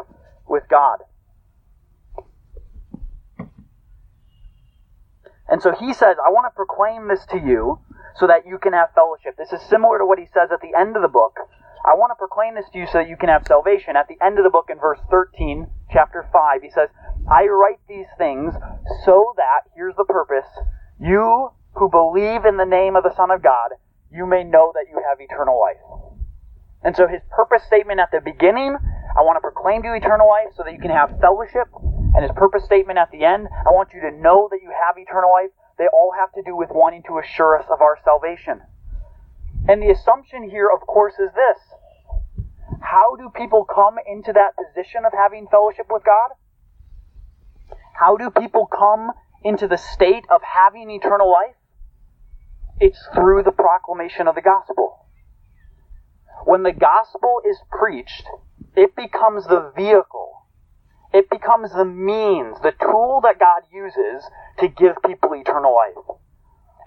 with 0.49 0.65
God. 0.69 1.01
And 5.49 5.61
so 5.61 5.73
he 5.73 5.93
says, 5.93 6.17
I 6.25 6.31
want 6.31 6.47
to 6.47 6.55
proclaim 6.57 7.09
this 7.09 7.25
to 7.27 7.39
you 7.39 7.79
so 8.17 8.27
that 8.27 8.47
you 8.47 8.59
can 8.59 8.73
have 8.73 8.95
fellowship. 8.95 9.37
This 9.37 9.53
is 9.53 9.61
similar 9.69 9.99
to 9.99 10.07
what 10.07 10.19
he 10.19 10.27
says 10.27 10.51
at 10.53 10.61
the 10.61 10.79
end 10.79 10.97
of 10.97 11.03
the 11.03 11.09
book. 11.09 11.37
I 11.85 11.97
want 11.97 12.13
to 12.13 12.19
proclaim 12.19 12.55
this 12.55 12.65
to 12.73 12.79
you 12.79 12.87
so 12.87 12.99
that 12.99 13.09
you 13.09 13.17
can 13.17 13.29
have 13.29 13.47
salvation. 13.47 13.97
At 13.97 14.09
the 14.09 14.17
end 14.25 14.39
of 14.39 14.45
the 14.45 14.51
book 14.51 14.69
in 14.71 14.79
verse 14.79 15.01
13, 15.11 15.69
chapter 15.93 16.25
5, 16.33 16.63
he 16.63 16.71
says, 16.71 16.89
I 17.31 17.47
write 17.47 17.81
these 17.89 18.09
things 18.17 18.55
so 19.05 19.35
that, 19.37 19.69
here's 19.77 19.97
the 19.97 20.05
purpose, 20.05 20.49
you 20.99 21.51
who 21.75 21.91
believe 21.91 22.47
in 22.47 22.57
the 22.57 22.65
name 22.65 22.97
of 22.97 23.03
the 23.03 23.15
Son 23.15 23.31
of 23.31 23.43
God 23.43 23.77
you 24.15 24.27
may 24.27 24.45
know 24.47 24.71
that 24.75 24.87
you 24.89 25.03
have 25.03 25.19
eternal 25.19 25.59
life. 25.59 25.83
And 26.87 26.95
so 26.95 27.11
his 27.11 27.21
purpose 27.35 27.67
statement 27.67 27.99
at 27.99 28.15
the 28.15 28.23
beginning, 28.23 28.79
I 28.79 29.27
want 29.27 29.37
to 29.37 29.43
proclaim 29.43 29.83
to 29.83 29.91
you 29.91 29.95
eternal 29.99 30.31
life 30.31 30.55
so 30.55 30.63
that 30.63 30.73
you 30.73 30.79
can 30.79 30.95
have 30.95 31.19
fellowship. 31.19 31.67
And 32.15 32.23
his 32.23 32.31
purpose 32.39 32.63
statement 32.63 32.99
at 32.99 33.11
the 33.11 33.27
end, 33.27 33.51
I 33.51 33.75
want 33.75 33.91
you 33.91 34.01
to 34.07 34.15
know 34.15 34.47
that 34.55 34.63
you 34.63 34.71
have 34.71 34.95
eternal 34.95 35.35
life. 35.35 35.51
They 35.79 35.87
all 35.93 36.13
have 36.17 36.33
to 36.33 36.43
do 36.43 36.57
with 36.57 36.71
wanting 36.71 37.03
to 37.09 37.19
assure 37.19 37.59
us 37.59 37.67
of 37.71 37.81
our 37.81 37.99
salvation. 38.05 38.61
And 39.69 39.83
the 39.83 39.91
assumption 39.91 40.49
here, 40.49 40.69
of 40.73 40.87
course, 40.87 41.15
is 41.15 41.31
this. 41.35 41.59
How 42.81 43.17
do 43.17 43.31
people 43.35 43.65
come 43.65 43.97
into 44.07 44.33
that 44.33 44.55
position 44.57 45.05
of 45.05 45.13
having 45.13 45.47
fellowship 45.51 45.87
with 45.91 46.05
God? 46.05 46.37
How 47.95 48.17
do 48.17 48.31
people 48.31 48.67
come 48.67 49.13
into 49.43 49.67
the 49.67 49.79
state 49.79 50.27
of 50.31 50.43
having 50.43 50.91
eternal 50.91 51.31
life? 51.31 51.57
It's 52.81 53.09
through 53.15 53.45
the 53.45 53.53
proclamation 53.53 54.29
of 54.29 54.35
the 54.35 54.43
gospel. 54.43 55.07
When 56.45 56.63
the 56.63 56.73
gospel 56.73 57.41
is 57.49 57.59
preached, 57.71 58.25
it 58.77 58.95
becomes 58.97 59.47
the 59.47 59.73
vehicle. 59.77 60.34
It 61.15 61.31
becomes 61.31 61.71
the 61.71 61.85
means, 61.85 62.59
the 62.61 62.75
tool 62.75 63.21
that 63.23 63.39
God 63.39 63.63
uses 63.73 64.27
to 64.59 64.67
give 64.67 64.97
people 65.07 65.33
eternal 65.35 65.73
life. 65.73 66.19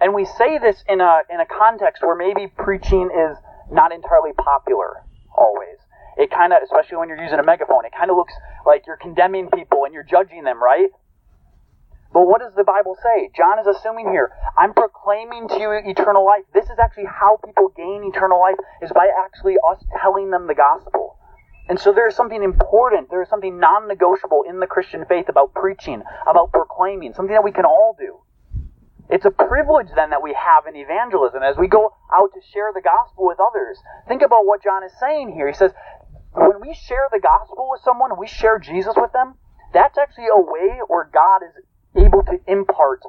And 0.02 0.14
we 0.14 0.26
say 0.26 0.60
this 0.60 0.84
in 0.88 1.00
a, 1.00 1.22
in 1.32 1.40
a 1.40 1.46
context 1.48 2.04
where 2.04 2.16
maybe 2.16 2.52
preaching 2.52 3.10
is 3.10 3.38
not 3.72 3.94
entirely 3.94 4.34
popular 4.34 5.08
always. 5.32 5.80
It 6.18 6.30
kind 6.30 6.52
of, 6.52 6.60
especially 6.62 6.98
when 6.98 7.08
you're 7.08 7.24
using 7.24 7.40
a 7.40 7.44
megaphone, 7.44 7.86
it 7.86 7.94
kind 7.98 8.12
of 8.12 8.18
looks 8.18 8.34
like 8.66 8.84
you're 8.86 8.98
condemning 8.98 9.50
people 9.50 9.86
and 9.86 9.94
you're 9.94 10.04
judging 10.04 10.44
them, 10.44 10.62
right? 10.62 10.90
But 12.12 12.28
what 12.28 12.42
does 12.42 12.54
the 12.56 12.64
Bible 12.64 12.98
say? 13.02 13.30
John 13.36 13.60
is 13.60 13.68
assuming 13.68 14.10
here, 14.10 14.32
I'm 14.58 14.74
proclaiming 14.74 15.48
to 15.50 15.60
you 15.60 15.72
eternal 15.72 16.26
life. 16.26 16.44
This 16.54 16.66
is 16.66 16.80
actually 16.80 17.06
how 17.06 17.40
people 17.46 17.72
gain 17.76 18.04
eternal 18.04 18.40
life, 18.40 18.58
is 18.82 18.92
by 18.92 19.08
actually 19.08 19.56
us 19.70 19.84
telling 20.02 20.32
them 20.32 20.48
the 20.48 20.56
gospel. 20.56 21.17
And 21.70 21.80
so 21.80 21.92
there 21.92 22.08
is 22.08 22.16
something 22.16 22.44
important, 22.44 23.10
there 23.10 23.22
is 23.22 23.30
something 23.30 23.60
non 23.60 23.88
negotiable 23.88 24.44
in 24.48 24.60
the 24.60 24.68
Christian 24.68 25.06
faith 25.06 25.28
about 25.28 25.54
preaching, 25.54 26.02
about 26.30 26.52
proclaiming, 26.52 27.14
something 27.14 27.34
that 27.34 27.44
we 27.44 27.52
can 27.52 27.66
all 27.66 27.96
do. 28.00 28.20
It's 29.10 29.26
a 29.26 29.32
privilege 29.32 29.88
then 29.96 30.10
that 30.10 30.22
we 30.22 30.34
have 30.34 30.68
in 30.68 30.76
evangelism 30.76 31.42
as 31.42 31.58
we 31.58 31.68
go 31.68 31.94
out 32.14 32.34
to 32.34 32.42
share 32.52 32.72
the 32.74 32.82
gospel 32.82 33.28
with 33.28 33.40
others. 33.40 33.80
Think 34.08 34.22
about 34.22 34.46
what 34.46 34.64
John 34.64 34.84
is 34.84 34.92
saying 35.00 35.32
here. 35.34 35.48
He 35.48 35.54
says, 35.54 35.72
when 36.34 36.60
we 36.62 36.74
share 36.74 37.08
the 37.12 37.20
gospel 37.20 37.70
with 37.72 37.82
someone, 37.84 38.20
we 38.20 38.28
share 38.28 38.60
Jesus 38.60 38.94
with 38.98 39.14
them, 39.14 39.36
that's 39.74 39.98
actually 39.98 40.28
a 40.28 40.40
way 40.40 40.80
where 40.88 41.10
God 41.12 41.42
is 41.44 41.64
able 41.96 42.24
to 42.24 42.40
impart 42.48 43.02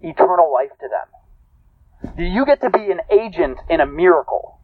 eternal 0.00 0.52
life 0.52 0.72
to 0.80 0.88
them. 0.88 1.08
You 2.18 2.44
get 2.44 2.60
to 2.62 2.70
be 2.70 2.90
an 2.90 3.00
agent 3.10 3.58
in 3.68 3.80
a 3.80 3.86
miracle. 3.86 4.58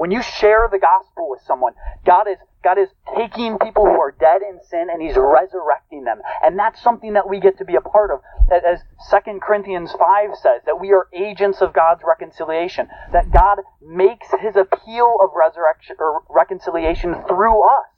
When 0.00 0.10
you 0.10 0.22
share 0.22 0.66
the 0.72 0.78
gospel 0.78 1.28
with 1.28 1.42
someone, 1.46 1.74
God 2.06 2.26
is, 2.26 2.38
God 2.64 2.78
is 2.78 2.88
taking 3.14 3.58
people 3.58 3.84
who 3.84 4.00
are 4.00 4.16
dead 4.18 4.40
in 4.40 4.58
sin 4.64 4.86
and 4.90 5.02
He's 5.02 5.14
resurrecting 5.14 6.04
them. 6.04 6.22
And 6.42 6.58
that's 6.58 6.80
something 6.80 7.12
that 7.12 7.28
we 7.28 7.38
get 7.38 7.58
to 7.58 7.66
be 7.66 7.74
a 7.76 7.82
part 7.82 8.10
of. 8.10 8.20
As 8.50 8.80
2 9.10 9.40
Corinthians 9.40 9.92
5 9.92 10.30
says, 10.36 10.62
that 10.64 10.80
we 10.80 10.92
are 10.92 11.06
agents 11.12 11.60
of 11.60 11.74
God's 11.74 12.00
reconciliation. 12.02 12.88
That 13.12 13.30
God 13.30 13.58
makes 13.82 14.26
His 14.40 14.56
appeal 14.56 15.18
of 15.20 15.32
resurrection 15.36 15.96
or 15.98 16.22
reconciliation 16.30 17.12
through 17.28 17.62
us. 17.62 17.92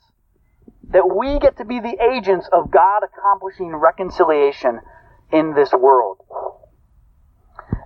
That 0.91 1.07
we 1.07 1.39
get 1.39 1.59
to 1.59 1.65
be 1.65 1.79
the 1.79 2.03
agents 2.03 2.49
of 2.53 2.73
God 2.73 3.03
accomplishing 3.05 3.77
reconciliation 3.77 4.81
in 5.31 5.55
this 5.55 5.73
world. 5.73 6.19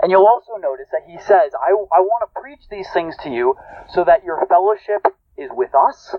And 0.02 0.10
you'll 0.10 0.26
also 0.26 0.60
notice 0.60 0.88
that 0.92 1.02
he 1.06 1.18
says, 1.18 1.52
I, 1.54 1.70
I 1.70 2.00
want 2.00 2.28
to 2.28 2.40
preach 2.40 2.60
these 2.70 2.88
things 2.92 3.16
to 3.22 3.30
you 3.30 3.54
so 3.88 4.04
that 4.04 4.24
your 4.24 4.46
fellowship 4.46 5.06
is 5.36 5.50
with 5.52 5.74
us 5.74 6.14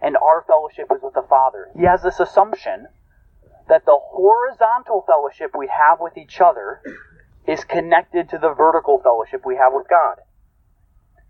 and 0.00 0.16
our 0.16 0.44
fellowship 0.46 0.86
is 0.94 1.02
with 1.02 1.14
the 1.14 1.26
Father. 1.28 1.68
He 1.76 1.84
has 1.84 2.02
this 2.02 2.20
assumption 2.20 2.86
that 3.68 3.84
the 3.84 3.98
horizontal 3.98 5.04
fellowship 5.06 5.52
we 5.56 5.68
have 5.68 5.98
with 6.00 6.16
each 6.16 6.40
other 6.40 6.80
is 7.46 7.64
connected 7.64 8.28
to 8.30 8.38
the 8.38 8.52
vertical 8.54 9.00
fellowship 9.02 9.42
we 9.44 9.56
have 9.56 9.72
with 9.72 9.86
God. 9.88 10.16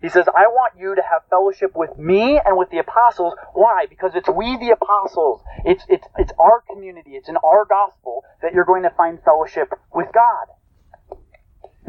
He 0.00 0.08
says, 0.08 0.26
I 0.28 0.46
want 0.46 0.74
you 0.78 0.94
to 0.94 1.02
have 1.02 1.22
fellowship 1.28 1.72
with 1.74 1.98
me 1.98 2.38
and 2.38 2.56
with 2.56 2.70
the 2.70 2.78
apostles. 2.78 3.34
Why? 3.52 3.86
Because 3.88 4.12
it's 4.14 4.28
we, 4.28 4.56
the 4.56 4.70
apostles. 4.70 5.42
It's, 5.64 5.84
it's, 5.88 6.06
it's 6.16 6.32
our 6.38 6.62
community. 6.70 7.12
It's 7.16 7.28
in 7.28 7.36
our 7.36 7.64
gospel 7.64 8.22
that 8.40 8.52
you're 8.54 8.64
going 8.64 8.84
to 8.84 8.90
find 8.90 9.18
fellowship 9.24 9.72
with 9.92 10.06
God. 10.14 10.46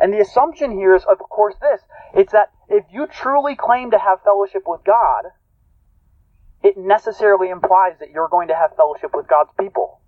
And 0.01 0.13
the 0.13 0.19
assumption 0.19 0.71
here 0.71 0.95
is, 0.95 1.03
of 1.09 1.19
course, 1.19 1.55
this. 1.61 1.81
It's 2.13 2.31
that 2.31 2.51
if 2.69 2.85
you 2.91 3.07
truly 3.07 3.55
claim 3.55 3.91
to 3.91 3.99
have 3.99 4.23
fellowship 4.23 4.63
with 4.65 4.83
God, 4.83 5.25
it 6.63 6.77
necessarily 6.77 7.49
implies 7.49 7.93
that 7.99 8.11
you're 8.11 8.27
going 8.29 8.49
to 8.49 8.55
have 8.55 8.75
fellowship 8.75 9.11
with 9.13 9.27
God's 9.27 9.51
people. 9.59 10.01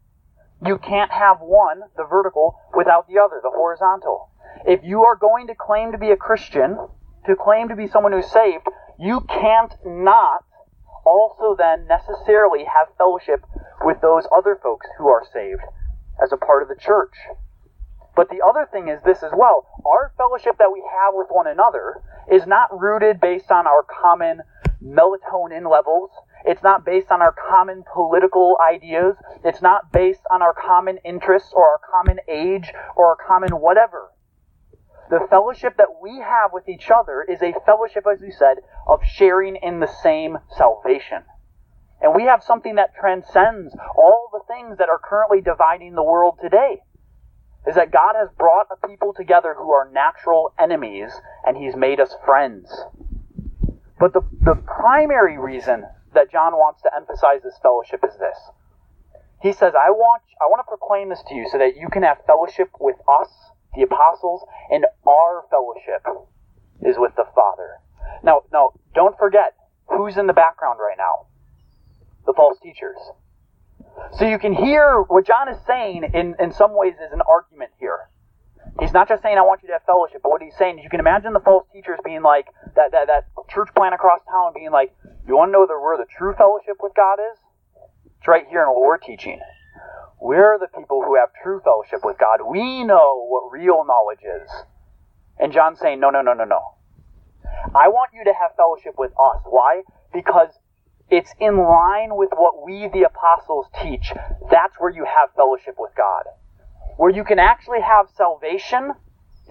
You 0.65 0.77
can't 0.77 1.11
have 1.11 1.37
one, 1.39 1.81
the 1.97 2.03
vertical, 2.03 2.59
without 2.75 3.07
the 3.07 3.19
other, 3.19 3.39
the 3.41 3.49
horizontal. 3.49 4.29
If 4.65 4.81
you 4.83 5.03
are 5.03 5.15
going 5.15 5.47
to 5.47 5.55
claim 5.55 5.91
to 5.91 5.97
be 5.97 6.11
a 6.11 6.17
Christian, 6.17 6.77
to 7.25 7.35
claim 7.35 7.69
to 7.69 7.75
be 7.75 7.87
someone 7.87 8.11
who's 8.11 8.31
saved, 8.31 8.67
you 8.99 9.21
can't 9.21 9.73
not 9.85 10.43
also 11.05 11.55
then 11.57 11.87
necessarily 11.87 12.63
have 12.65 12.95
fellowship 12.97 13.43
with 13.83 13.99
those 14.01 14.27
other 14.35 14.59
folks 14.61 14.87
who 14.97 15.07
are 15.07 15.23
saved 15.33 15.61
as 16.23 16.31
a 16.31 16.37
part 16.37 16.61
of 16.61 16.69
the 16.69 16.75
church. 16.75 17.15
But 18.15 18.29
the 18.29 18.41
other 18.45 18.67
thing 18.71 18.89
is 18.89 19.01
this 19.03 19.23
as 19.23 19.31
well. 19.35 19.67
Our 19.85 20.11
fellowship 20.17 20.57
that 20.59 20.71
we 20.71 20.83
have 20.91 21.13
with 21.13 21.27
one 21.29 21.47
another 21.47 22.01
is 22.29 22.45
not 22.45 22.77
rooted 22.77 23.21
based 23.21 23.51
on 23.51 23.67
our 23.67 23.83
common 23.83 24.41
melatonin 24.83 25.69
levels. 25.69 26.11
It's 26.45 26.63
not 26.63 26.83
based 26.83 27.11
on 27.11 27.21
our 27.21 27.33
common 27.33 27.83
political 27.93 28.57
ideas. 28.61 29.15
It's 29.45 29.61
not 29.61 29.91
based 29.91 30.23
on 30.31 30.41
our 30.41 30.53
common 30.53 30.97
interests 31.05 31.53
or 31.53 31.67
our 31.67 31.79
common 31.91 32.19
age 32.27 32.71
or 32.95 33.07
our 33.07 33.17
common 33.27 33.51
whatever. 33.51 34.11
The 35.09 35.27
fellowship 35.29 35.77
that 35.77 36.01
we 36.01 36.19
have 36.19 36.51
with 36.53 36.67
each 36.69 36.89
other 36.89 37.21
is 37.21 37.41
a 37.41 37.53
fellowship, 37.65 38.05
as 38.11 38.21
we 38.21 38.31
said, 38.31 38.57
of 38.87 39.01
sharing 39.03 39.57
in 39.57 39.79
the 39.79 39.91
same 40.01 40.37
salvation. 40.57 41.23
And 42.01 42.15
we 42.15 42.23
have 42.23 42.43
something 42.43 42.75
that 42.75 42.95
transcends 42.99 43.75
all 43.95 44.29
the 44.31 44.41
things 44.47 44.77
that 44.79 44.89
are 44.89 44.99
currently 44.99 45.41
dividing 45.41 45.95
the 45.95 46.03
world 46.03 46.39
today. 46.41 46.81
Is 47.67 47.75
that 47.75 47.91
God 47.91 48.15
has 48.15 48.29
brought 48.37 48.67
a 48.71 48.87
people 48.87 49.13
together 49.13 49.53
who 49.55 49.71
are 49.71 49.89
natural 49.91 50.53
enemies, 50.59 51.11
and 51.45 51.55
He's 51.55 51.75
made 51.75 51.99
us 51.99 52.15
friends. 52.25 52.71
But 53.99 54.13
the, 54.13 54.21
the 54.41 54.55
primary 54.55 55.37
reason 55.37 55.85
that 56.13 56.31
John 56.31 56.53
wants 56.53 56.81
to 56.81 56.89
emphasize 56.95 57.43
this 57.43 57.59
fellowship 57.61 58.03
is 58.03 58.17
this. 58.17 58.37
He 59.41 59.53
says, 59.53 59.73
I 59.73 59.91
want, 59.91 60.23
I 60.41 60.45
want 60.45 60.59
to 60.65 60.69
proclaim 60.69 61.09
this 61.09 61.21
to 61.27 61.35
you 61.35 61.47
so 61.51 61.57
that 61.57 61.75
you 61.77 61.87
can 61.91 62.03
have 62.03 62.17
fellowship 62.25 62.69
with 62.79 62.97
us, 63.09 63.29
the 63.75 63.83
apostles, 63.83 64.43
and 64.69 64.85
our 65.07 65.43
fellowship 65.49 66.05
is 66.81 66.97
with 66.97 67.15
the 67.15 67.25
Father. 67.33 67.77
Now, 68.23 68.41
now, 68.51 68.73
don't 68.93 69.17
forget 69.17 69.53
who's 69.87 70.17
in 70.17 70.27
the 70.27 70.33
background 70.33 70.79
right 70.79 70.97
now. 70.97 71.27
The 72.25 72.33
false 72.35 72.57
teachers. 72.61 72.97
So 74.17 74.25
you 74.25 74.39
can 74.39 74.53
hear 74.53 75.01
what 75.07 75.25
John 75.25 75.49
is 75.49 75.57
saying 75.65 76.03
in, 76.13 76.35
in 76.39 76.51
some 76.51 76.75
ways 76.75 76.93
is 76.95 77.13
an 77.13 77.21
argument 77.27 77.71
here. 77.79 77.99
He's 78.79 78.93
not 78.93 79.07
just 79.09 79.21
saying, 79.23 79.37
I 79.37 79.41
want 79.41 79.61
you 79.63 79.67
to 79.67 79.73
have 79.73 79.83
fellowship, 79.85 80.21
but 80.23 80.29
what 80.29 80.41
he's 80.41 80.55
saying 80.57 80.79
is 80.79 80.83
you 80.83 80.89
can 80.89 80.99
imagine 80.99 81.33
the 81.33 81.39
false 81.39 81.65
teachers 81.73 81.99
being 82.03 82.21
like, 82.21 82.47
that, 82.75 82.91
that, 82.91 83.07
that 83.07 83.25
church 83.49 83.69
plant 83.75 83.93
across 83.93 84.21
town 84.29 84.53
being 84.53 84.71
like, 84.71 84.93
you 85.27 85.35
want 85.35 85.49
to 85.49 85.53
know 85.53 85.65
where 85.67 85.97
the 85.97 86.05
true 86.17 86.33
fellowship 86.37 86.77
with 86.81 86.93
God 86.95 87.19
is? 87.19 87.37
It's 88.19 88.27
right 88.27 88.45
here 88.47 88.61
in 88.61 88.69
what 88.69 88.81
we're 88.81 88.97
teaching. 88.97 89.39
We're 90.19 90.57
the 90.59 90.67
people 90.67 91.03
who 91.03 91.15
have 91.15 91.29
true 91.41 91.59
fellowship 91.63 92.01
with 92.03 92.17
God. 92.19 92.39
We 92.47 92.83
know 92.83 93.25
what 93.27 93.51
real 93.51 93.83
knowledge 93.85 94.21
is. 94.21 94.49
And 95.39 95.51
John's 95.51 95.79
saying, 95.79 95.99
no, 95.99 96.11
no, 96.11 96.21
no, 96.21 96.33
no, 96.33 96.45
no. 96.45 96.61
I 97.73 97.89
want 97.89 98.11
you 98.13 98.23
to 98.25 98.33
have 98.33 98.51
fellowship 98.55 98.93
with 98.97 99.11
us. 99.11 99.41
Why? 99.45 99.81
Because 100.13 100.49
it's 101.11 101.33
in 101.39 101.57
line 101.57 102.15
with 102.15 102.29
what 102.35 102.65
we, 102.65 102.87
the 102.87 103.03
apostles, 103.03 103.67
teach. 103.83 104.11
That's 104.49 104.73
where 104.79 104.91
you 104.91 105.05
have 105.05 105.29
fellowship 105.35 105.75
with 105.77 105.91
God. 105.95 106.23
Where 106.95 107.11
you 107.11 107.25
can 107.25 107.37
actually 107.37 107.81
have 107.81 108.07
salvation 108.15 108.93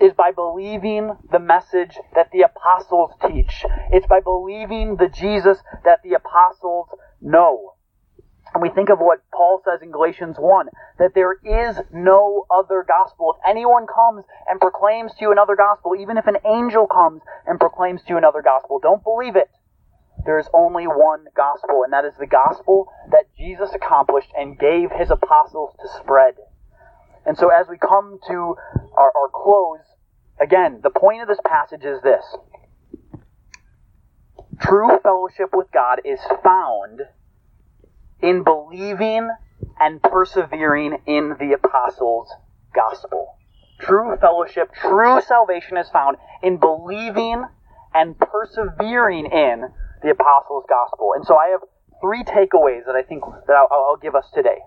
is 0.00 0.14
by 0.14 0.32
believing 0.32 1.12
the 1.30 1.38
message 1.38 1.98
that 2.14 2.30
the 2.32 2.42
apostles 2.42 3.12
teach. 3.28 3.64
It's 3.92 4.06
by 4.06 4.20
believing 4.20 4.96
the 4.96 5.08
Jesus 5.08 5.58
that 5.84 6.00
the 6.02 6.14
apostles 6.14 6.88
know. 7.20 7.74
And 8.54 8.62
we 8.62 8.70
think 8.70 8.88
of 8.88 8.98
what 8.98 9.22
Paul 9.32 9.60
says 9.62 9.80
in 9.82 9.92
Galatians 9.92 10.36
1 10.38 10.66
that 10.98 11.12
there 11.14 11.34
is 11.44 11.76
no 11.92 12.46
other 12.50 12.84
gospel. 12.88 13.36
If 13.36 13.48
anyone 13.48 13.86
comes 13.86 14.24
and 14.48 14.58
proclaims 14.58 15.12
to 15.14 15.26
you 15.26 15.32
another 15.32 15.54
gospel, 15.54 15.94
even 15.94 16.16
if 16.16 16.26
an 16.26 16.38
angel 16.44 16.86
comes 16.86 17.20
and 17.46 17.60
proclaims 17.60 18.00
to 18.02 18.08
you 18.08 18.16
another 18.16 18.42
gospel, 18.42 18.80
don't 18.82 19.04
believe 19.04 19.36
it. 19.36 19.50
There 20.24 20.38
is 20.38 20.48
only 20.52 20.86
one 20.86 21.26
gospel, 21.36 21.82
and 21.84 21.92
that 21.92 22.04
is 22.04 22.14
the 22.18 22.26
gospel 22.26 22.92
that 23.10 23.24
Jesus 23.36 23.70
accomplished 23.74 24.30
and 24.36 24.58
gave 24.58 24.90
his 24.90 25.10
apostles 25.10 25.74
to 25.80 25.88
spread. 25.98 26.34
And 27.26 27.36
so 27.36 27.48
as 27.48 27.66
we 27.68 27.78
come 27.78 28.18
to 28.28 28.56
our, 28.96 29.12
our 29.16 29.28
close, 29.32 29.84
again, 30.40 30.80
the 30.82 30.90
point 30.90 31.22
of 31.22 31.28
this 31.28 31.40
passage 31.44 31.84
is 31.84 32.02
this. 32.02 32.24
True 34.60 34.98
fellowship 35.02 35.50
with 35.54 35.68
God 35.72 36.00
is 36.04 36.20
found 36.44 37.00
in 38.20 38.44
believing 38.44 39.30
and 39.78 40.02
persevering 40.02 40.98
in 41.06 41.36
the 41.38 41.52
apostles' 41.52 42.30
gospel. 42.74 43.36
True 43.80 44.16
fellowship, 44.20 44.74
true 44.74 45.20
salvation 45.22 45.78
is 45.78 45.88
found 45.88 46.18
in 46.42 46.58
believing 46.58 47.44
and 47.94 48.18
persevering 48.18 49.26
in 49.26 49.70
the 50.02 50.10
apostles' 50.10 50.64
gospel. 50.68 51.12
And 51.14 51.24
so 51.24 51.36
I 51.36 51.48
have 51.48 51.60
three 52.00 52.24
takeaways 52.24 52.86
that 52.86 52.96
I 52.96 53.02
think 53.02 53.22
that 53.46 53.54
I'll, 53.54 53.68
I'll 53.70 54.00
give 54.00 54.14
us 54.14 54.26
today 54.34 54.58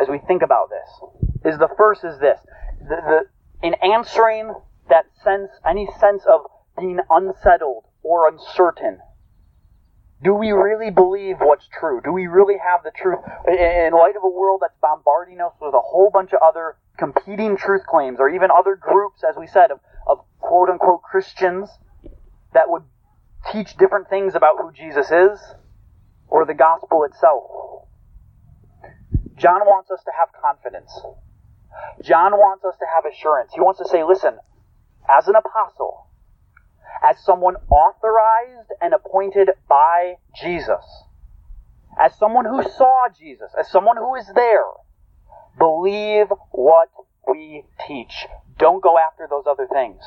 as 0.00 0.08
we 0.08 0.18
think 0.26 0.42
about 0.42 0.70
this. 0.70 1.52
Is 1.52 1.58
the 1.58 1.68
first 1.76 2.04
is 2.04 2.18
this: 2.20 2.38
the, 2.80 2.96
the, 2.96 3.66
in 3.66 3.74
answering 3.82 4.54
that 4.88 5.06
sense, 5.22 5.50
any 5.66 5.88
sense 5.98 6.24
of 6.26 6.42
being 6.78 7.00
unsettled 7.08 7.84
or 8.02 8.28
uncertain. 8.28 8.98
Do 10.22 10.34
we 10.34 10.52
really 10.52 10.90
believe 10.90 11.36
what's 11.40 11.66
true? 11.68 12.00
Do 12.04 12.12
we 12.12 12.26
really 12.26 12.56
have 12.58 12.82
the 12.82 12.90
truth? 12.90 13.20
In 13.48 13.92
light 13.92 14.16
of 14.16 14.22
a 14.22 14.28
world 14.28 14.60
that's 14.60 14.76
bombarding 14.82 15.40
us 15.40 15.52
with 15.60 15.72
a 15.72 15.80
whole 15.80 16.10
bunch 16.12 16.32
of 16.32 16.40
other 16.42 16.76
competing 16.98 17.56
truth 17.56 17.86
claims, 17.86 18.18
or 18.20 18.28
even 18.28 18.50
other 18.50 18.76
groups, 18.76 19.24
as 19.26 19.36
we 19.38 19.46
said, 19.46 19.70
of, 19.70 19.80
of 20.06 20.18
quote 20.40 20.68
unquote 20.68 21.02
Christians 21.02 21.70
that 22.52 22.68
would 22.68 22.82
teach 23.52 23.76
different 23.76 24.08
things 24.08 24.34
about 24.34 24.56
who 24.58 24.72
Jesus 24.72 25.10
is 25.10 25.40
or 26.28 26.46
the 26.46 26.54
gospel 26.54 27.04
itself. 27.04 27.44
John 29.36 29.60
wants 29.62 29.90
us 29.90 30.00
to 30.04 30.12
have 30.18 30.28
confidence. 30.40 30.92
John 32.02 32.32
wants 32.32 32.64
us 32.64 32.74
to 32.78 32.86
have 32.94 33.04
assurance. 33.10 33.52
He 33.54 33.60
wants 33.60 33.78
to 33.80 33.88
say, 33.88 34.04
listen, 34.04 34.38
as 35.08 35.28
an 35.28 35.34
apostle, 35.36 36.06
as 37.08 37.22
someone 37.24 37.56
authorized 37.70 38.70
and 38.80 38.92
appointed 38.94 39.50
by 39.68 40.14
Jesus, 40.40 40.84
as 41.98 42.16
someone 42.18 42.44
who 42.44 42.62
saw 42.62 43.08
Jesus, 43.18 43.50
as 43.58 43.70
someone 43.70 43.96
who 43.96 44.14
is 44.14 44.30
there, 44.34 44.64
believe 45.58 46.26
what 46.52 46.88
we 47.26 47.64
teach. 47.86 48.26
Don't 48.58 48.82
go 48.82 48.96
after 48.98 49.26
those 49.28 49.44
other 49.46 49.66
things 49.72 50.02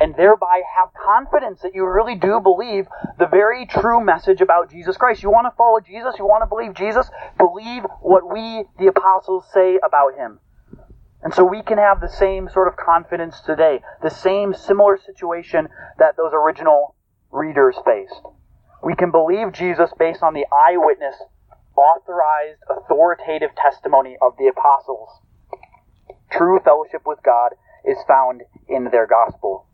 and 0.00 0.14
thereby 0.16 0.62
have 0.76 0.88
confidence 0.94 1.60
that 1.62 1.74
you 1.74 1.86
really 1.86 2.14
do 2.14 2.40
believe 2.40 2.86
the 3.18 3.26
very 3.26 3.66
true 3.66 4.04
message 4.04 4.40
about 4.40 4.70
Jesus 4.70 4.96
Christ. 4.96 5.22
You 5.22 5.30
want 5.30 5.46
to 5.46 5.56
follow 5.56 5.80
Jesus? 5.80 6.14
You 6.18 6.24
want 6.24 6.42
to 6.42 6.48
believe 6.48 6.74
Jesus? 6.74 7.08
Believe 7.38 7.84
what 8.00 8.28
we, 8.30 8.64
the 8.78 8.88
apostles, 8.88 9.44
say 9.52 9.78
about 9.84 10.14
him. 10.16 10.40
And 11.22 11.32
so 11.32 11.44
we 11.44 11.62
can 11.62 11.78
have 11.78 12.00
the 12.00 12.08
same 12.08 12.48
sort 12.48 12.66
of 12.66 12.76
confidence 12.76 13.40
today, 13.40 13.80
the 14.02 14.10
same 14.10 14.54
similar 14.54 14.98
situation 14.98 15.68
that 15.98 16.16
those 16.16 16.32
original 16.34 16.96
readers 17.30 17.76
faced. 17.84 18.20
We 18.82 18.96
can 18.96 19.12
believe 19.12 19.52
Jesus 19.52 19.90
based 19.96 20.22
on 20.22 20.34
the 20.34 20.46
eyewitness, 20.52 21.14
authorized, 21.76 22.58
authoritative 22.68 23.50
testimony 23.54 24.16
of 24.20 24.36
the 24.36 24.48
apostles. 24.48 25.08
True 26.32 26.58
fellowship 26.64 27.02
with 27.06 27.20
God 27.24 27.52
is 27.84 27.98
found 28.08 28.42
in 28.68 28.88
their 28.90 29.06
gospel. 29.06 29.66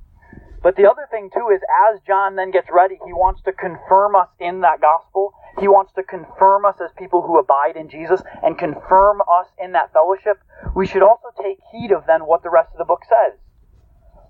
But 0.62 0.76
the 0.76 0.90
other 0.90 1.06
thing 1.10 1.30
too 1.32 1.48
is 1.54 1.60
as 1.90 2.00
John 2.06 2.34
then 2.34 2.50
gets 2.50 2.68
ready, 2.70 2.98
he 3.06 3.12
wants 3.12 3.42
to 3.42 3.52
confirm 3.52 4.16
us 4.16 4.28
in 4.40 4.60
that 4.62 4.80
gospel. 4.80 5.32
He 5.60 5.68
wants 5.68 5.92
to 5.94 6.02
confirm 6.02 6.64
us 6.64 6.76
as 6.82 6.90
people 6.98 7.22
who 7.22 7.38
abide 7.38 7.76
in 7.76 7.88
Jesus 7.88 8.22
and 8.42 8.58
confirm 8.58 9.20
us 9.22 9.46
in 9.58 9.72
that 9.72 9.92
fellowship. 9.92 10.38
We 10.74 10.86
should 10.86 11.02
also 11.02 11.28
take 11.40 11.58
heed 11.70 11.92
of 11.92 12.06
then 12.06 12.26
what 12.26 12.42
the 12.42 12.50
rest 12.50 12.70
of 12.72 12.78
the 12.78 12.84
book 12.84 13.02
says. 13.08 13.38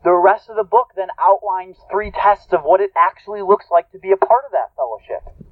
The 0.04 0.14
rest 0.14 0.48
of 0.48 0.56
the 0.56 0.64
book 0.64 0.92
then 0.94 1.08
outlines 1.18 1.76
three 1.90 2.10
tests 2.10 2.52
of 2.52 2.62
what 2.62 2.80
it 2.80 2.90
actually 2.96 3.42
looks 3.42 3.66
like 3.70 3.90
to 3.92 3.98
be 3.98 4.12
a 4.12 4.16
part 4.16 4.44
of 4.46 4.52
that 4.52 4.70
fellowship. 4.76 5.48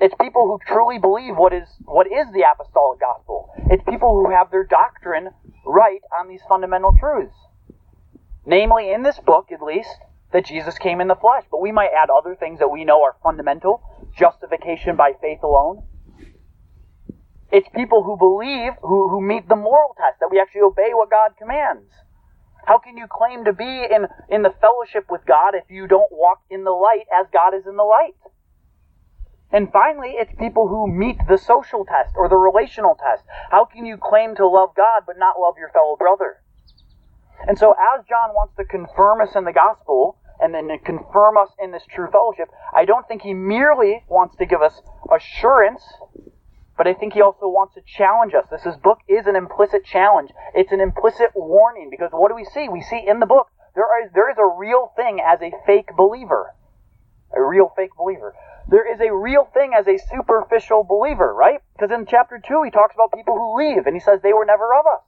It's 0.00 0.14
people 0.20 0.46
who 0.46 0.58
truly 0.66 0.98
believe 0.98 1.36
what 1.36 1.52
is 1.52 1.68
what 1.84 2.06
is 2.06 2.26
the 2.32 2.44
apostolic 2.44 3.00
gospel. 3.00 3.50
It's 3.70 3.82
people 3.88 4.22
who 4.22 4.30
have 4.30 4.50
their 4.50 4.64
doctrine 4.64 5.30
right 5.64 6.00
on 6.18 6.28
these 6.28 6.42
fundamental 6.48 6.94
truths. 6.98 7.34
Namely, 8.46 8.92
in 8.92 9.02
this 9.02 9.18
book, 9.18 9.50
at 9.52 9.62
least, 9.62 9.90
that 10.32 10.46
Jesus 10.46 10.78
came 10.78 11.00
in 11.00 11.08
the 11.08 11.14
flesh. 11.14 11.44
But 11.50 11.62
we 11.62 11.72
might 11.72 11.90
add 11.96 12.10
other 12.10 12.34
things 12.34 12.58
that 12.58 12.68
we 12.68 12.84
know 12.84 13.02
are 13.02 13.16
fundamental 13.22 13.82
justification 14.16 14.96
by 14.96 15.12
faith 15.20 15.42
alone. 15.42 15.84
It's 17.50 17.68
people 17.74 18.02
who 18.02 18.16
believe, 18.16 18.72
who, 18.82 19.08
who 19.08 19.20
meet 19.20 19.48
the 19.48 19.56
moral 19.56 19.94
test, 19.96 20.18
that 20.20 20.28
we 20.30 20.40
actually 20.40 20.62
obey 20.62 20.90
what 20.92 21.10
God 21.10 21.32
commands. 21.38 21.92
How 22.66 22.78
can 22.78 22.96
you 22.96 23.06
claim 23.06 23.44
to 23.44 23.52
be 23.52 23.64
in, 23.64 24.06
in 24.28 24.42
the 24.42 24.54
fellowship 24.60 25.06
with 25.10 25.24
God 25.26 25.54
if 25.54 25.70
you 25.70 25.86
don't 25.86 26.10
walk 26.10 26.40
in 26.50 26.64
the 26.64 26.72
light 26.72 27.04
as 27.14 27.26
God 27.32 27.54
is 27.54 27.66
in 27.66 27.76
the 27.76 27.84
light? 27.84 28.16
And 29.52 29.70
finally, 29.70 30.14
it's 30.16 30.32
people 30.36 30.66
who 30.66 30.90
meet 30.90 31.16
the 31.28 31.38
social 31.38 31.84
test 31.84 32.14
or 32.16 32.28
the 32.28 32.36
relational 32.36 32.96
test. 32.96 33.22
How 33.50 33.66
can 33.66 33.86
you 33.86 33.96
claim 33.96 34.34
to 34.36 34.48
love 34.48 34.70
God 34.74 35.02
but 35.06 35.16
not 35.16 35.38
love 35.38 35.54
your 35.58 35.68
fellow 35.68 35.96
brother? 35.96 36.42
And 37.46 37.58
so, 37.58 37.72
as 37.72 38.04
John 38.08 38.30
wants 38.30 38.54
to 38.56 38.64
confirm 38.64 39.20
us 39.20 39.34
in 39.34 39.44
the 39.44 39.52
gospel 39.52 40.18
and 40.40 40.54
then 40.54 40.68
confirm 40.84 41.36
us 41.36 41.50
in 41.62 41.72
this 41.72 41.82
true 41.94 42.08
fellowship, 42.10 42.48
I 42.74 42.84
don't 42.84 43.06
think 43.06 43.22
he 43.22 43.34
merely 43.34 44.02
wants 44.08 44.36
to 44.36 44.46
give 44.46 44.62
us 44.62 44.80
assurance 45.12 45.82
but 46.76 46.86
I 46.86 46.94
think 46.94 47.12
he 47.12 47.22
also 47.22 47.46
wants 47.46 47.74
to 47.74 47.82
challenge 47.86 48.34
us. 48.34 48.46
This 48.50 48.66
is, 48.66 48.76
book 48.76 48.98
is 49.08 49.26
an 49.26 49.36
implicit 49.36 49.84
challenge. 49.84 50.30
It's 50.54 50.72
an 50.72 50.80
implicit 50.80 51.30
warning 51.34 51.88
because 51.90 52.10
what 52.10 52.30
do 52.30 52.34
we 52.34 52.44
see? 52.44 52.68
We 52.68 52.82
see 52.82 53.00
in 53.06 53.20
the 53.20 53.26
book 53.26 53.46
there 53.74 53.86
is, 54.04 54.10
there 54.12 54.30
is 54.30 54.38
a 54.38 54.46
real 54.58 54.92
thing 54.96 55.20
as 55.24 55.40
a 55.40 55.52
fake 55.66 55.90
believer. 55.96 56.54
A 57.32 57.42
real 57.42 57.72
fake 57.76 57.94
believer. 57.96 58.34
There 58.68 58.92
is 58.92 59.00
a 59.00 59.12
real 59.14 59.48
thing 59.52 59.72
as 59.78 59.86
a 59.86 59.98
superficial 60.10 60.84
believer, 60.84 61.32
right? 61.32 61.60
Because 61.74 61.92
in 61.92 62.06
chapter 62.06 62.40
2 62.42 62.62
he 62.64 62.70
talks 62.70 62.94
about 62.94 63.12
people 63.14 63.34
who 63.34 63.58
leave 63.58 63.86
and 63.86 63.94
he 63.94 64.00
says 64.00 64.20
they 64.22 64.32
were 64.32 64.46
never 64.46 64.74
of 64.74 64.86
us. 64.86 65.02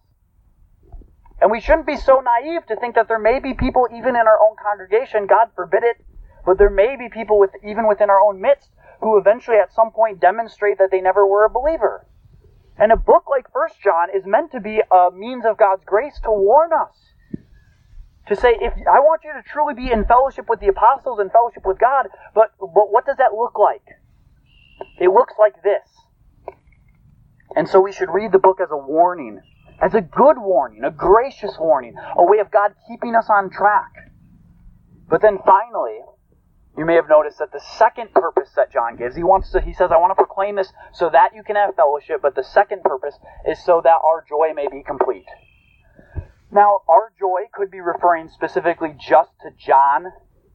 And 1.40 1.50
we 1.50 1.60
shouldn't 1.60 1.86
be 1.86 1.96
so 1.96 2.20
naive 2.20 2.66
to 2.66 2.76
think 2.76 2.94
that 2.94 3.08
there 3.08 3.18
may 3.18 3.40
be 3.40 3.52
people 3.52 3.88
even 3.92 4.16
in 4.16 4.26
our 4.26 4.38
own 4.40 4.56
congregation, 4.62 5.26
God 5.26 5.50
forbid 5.54 5.82
it, 5.82 5.96
but 6.46 6.58
there 6.58 6.70
may 6.70 6.96
be 6.96 7.08
people 7.08 7.38
with, 7.38 7.50
even 7.62 7.86
within 7.86 8.08
our 8.08 8.20
own 8.20 8.40
midst 8.40 8.70
who 9.00 9.18
eventually 9.18 9.58
at 9.58 9.72
some 9.72 9.90
point 9.90 10.20
demonstrate 10.20 10.78
that 10.78 10.90
they 10.90 11.00
never 11.00 11.26
were 11.26 11.44
a 11.44 11.50
believer. 11.50 12.06
And 12.78 12.92
a 12.92 12.96
book 12.96 13.24
like 13.28 13.52
First 13.52 13.80
John 13.82 14.08
is 14.14 14.24
meant 14.26 14.52
to 14.52 14.60
be 14.60 14.80
a 14.90 15.10
means 15.10 15.44
of 15.44 15.56
God's 15.56 15.84
grace 15.84 16.18
to 16.24 16.30
warn 16.30 16.72
us. 16.72 16.96
To 18.28 18.36
say, 18.36 18.56
if 18.60 18.72
I 18.72 19.00
want 19.00 19.22
you 19.24 19.32
to 19.32 19.42
truly 19.42 19.74
be 19.74 19.92
in 19.92 20.04
fellowship 20.04 20.48
with 20.48 20.60
the 20.60 20.68
apostles 20.68 21.20
and 21.20 21.30
fellowship 21.30 21.64
with 21.64 21.78
God, 21.78 22.08
but 22.34 22.52
but 22.58 22.90
what 22.90 23.06
does 23.06 23.18
that 23.18 23.32
look 23.32 23.56
like? 23.58 23.84
It 24.98 25.08
looks 25.08 25.34
like 25.38 25.62
this. 25.62 25.86
And 27.54 27.68
so 27.68 27.80
we 27.80 27.92
should 27.92 28.10
read 28.10 28.32
the 28.32 28.38
book 28.38 28.60
as 28.60 28.68
a 28.70 28.76
warning, 28.76 29.40
as 29.80 29.94
a 29.94 30.00
good 30.00 30.38
warning, 30.38 30.84
a 30.84 30.90
gracious 30.90 31.56
warning, 31.58 31.94
a 32.16 32.24
way 32.24 32.38
of 32.38 32.50
God 32.50 32.74
keeping 32.88 33.14
us 33.14 33.26
on 33.28 33.50
track. 33.50 33.92
But 35.08 35.22
then 35.22 35.38
finally, 35.44 36.00
you 36.76 36.84
may 36.84 36.94
have 36.94 37.08
noticed 37.08 37.38
that 37.38 37.52
the 37.52 37.60
second 37.78 38.12
purpose 38.12 38.50
that 38.56 38.72
John 38.72 38.96
gives, 38.96 39.16
he 39.16 39.22
wants 39.22 39.50
to, 39.52 39.60
he 39.60 39.72
says, 39.72 39.90
I 39.92 39.96
want 39.96 40.10
to 40.10 40.14
proclaim 40.14 40.56
this 40.56 40.72
so 40.92 41.08
that 41.10 41.34
you 41.34 41.42
can 41.42 41.56
have 41.56 41.74
fellowship, 41.74 42.20
but 42.22 42.34
the 42.34 42.44
second 42.44 42.82
purpose 42.82 43.14
is 43.48 43.62
so 43.64 43.80
that 43.82 43.96
our 44.04 44.24
joy 44.28 44.52
may 44.54 44.68
be 44.68 44.82
complete. 44.82 45.26
Now, 46.50 46.80
our 46.88 47.12
joy 47.18 47.48
could 47.52 47.70
be 47.70 47.80
referring 47.80 48.28
specifically 48.28 48.94
just 48.98 49.30
to 49.42 49.50
John 49.58 50.06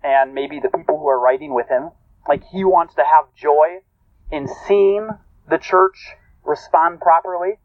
and 0.03 0.34
maybe 0.34 0.60
the 0.60 0.69
people 0.75 0.99
who 0.99 1.07
are 1.07 1.19
writing 1.19 1.53
with 1.53 1.67
him. 1.69 1.89
Like 2.27 2.43
he 2.51 2.63
wants 2.63 2.95
to 2.95 3.03
have 3.03 3.25
joy 3.36 3.81
in 4.31 4.47
seeing 4.67 5.10
the 5.49 5.57
church 5.57 6.15
respond 6.43 7.01
properly. 7.01 7.60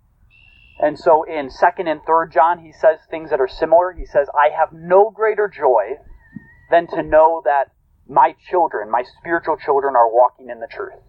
And 0.78 0.98
so 0.98 1.22
in 1.22 1.48
2nd 1.48 1.88
and 1.90 2.00
3rd 2.02 2.32
John, 2.32 2.58
he 2.58 2.72
says 2.72 2.98
things 3.10 3.30
that 3.30 3.40
are 3.40 3.48
similar. 3.48 3.92
He 3.92 4.04
says, 4.04 4.28
I 4.34 4.50
have 4.56 4.72
no 4.72 5.10
greater 5.10 5.48
joy 5.48 5.96
than 6.70 6.86
to 6.88 7.02
know 7.02 7.42
that 7.44 7.70
my 8.08 8.34
children, 8.50 8.90
my 8.90 9.04
spiritual 9.18 9.56
children, 9.56 9.96
are 9.96 10.12
walking 10.12 10.50
in 10.50 10.60
the 10.60 10.68
truth. 10.70 11.00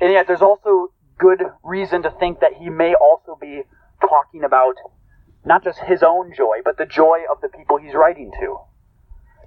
And 0.00 0.12
yet, 0.12 0.26
there's 0.26 0.42
also 0.42 0.92
good 1.18 1.42
reason 1.62 2.02
to 2.02 2.10
think 2.10 2.40
that 2.40 2.54
he 2.58 2.70
may 2.70 2.94
also 2.94 3.36
be 3.38 3.62
talking 4.00 4.44
about 4.44 4.76
not 5.44 5.62
just 5.62 5.78
his 5.80 6.02
own 6.02 6.32
joy, 6.34 6.58
but 6.64 6.78
the 6.78 6.86
joy 6.86 7.20
of 7.30 7.40
the 7.42 7.48
people 7.48 7.76
he's 7.76 7.94
writing 7.94 8.30
to. 8.40 8.56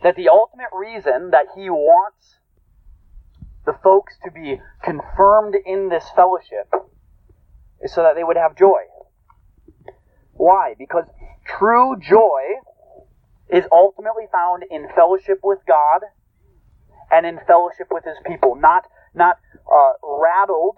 That 0.03 0.15
the 0.15 0.29
ultimate 0.29 0.69
reason 0.73 1.31
that 1.31 1.47
he 1.55 1.69
wants 1.69 2.37
the 3.65 3.73
folks 3.83 4.13
to 4.23 4.31
be 4.31 4.59
confirmed 4.83 5.55
in 5.65 5.89
this 5.89 6.05
fellowship 6.15 6.71
is 7.81 7.93
so 7.93 8.03
that 8.03 8.15
they 8.15 8.23
would 8.23 8.37
have 8.37 8.55
joy. 8.55 8.81
Why? 10.33 10.75
Because 10.77 11.05
true 11.45 11.95
joy 11.99 12.41
is 13.49 13.65
ultimately 13.71 14.25
found 14.31 14.63
in 14.69 14.87
fellowship 14.95 15.39
with 15.43 15.59
God 15.67 16.01
and 17.11 17.25
in 17.25 17.39
fellowship 17.45 17.87
with 17.91 18.03
his 18.03 18.17
people, 18.25 18.55
not 18.55 18.85
not 19.13 19.37
uh, 19.71 19.93
rattled 20.01 20.75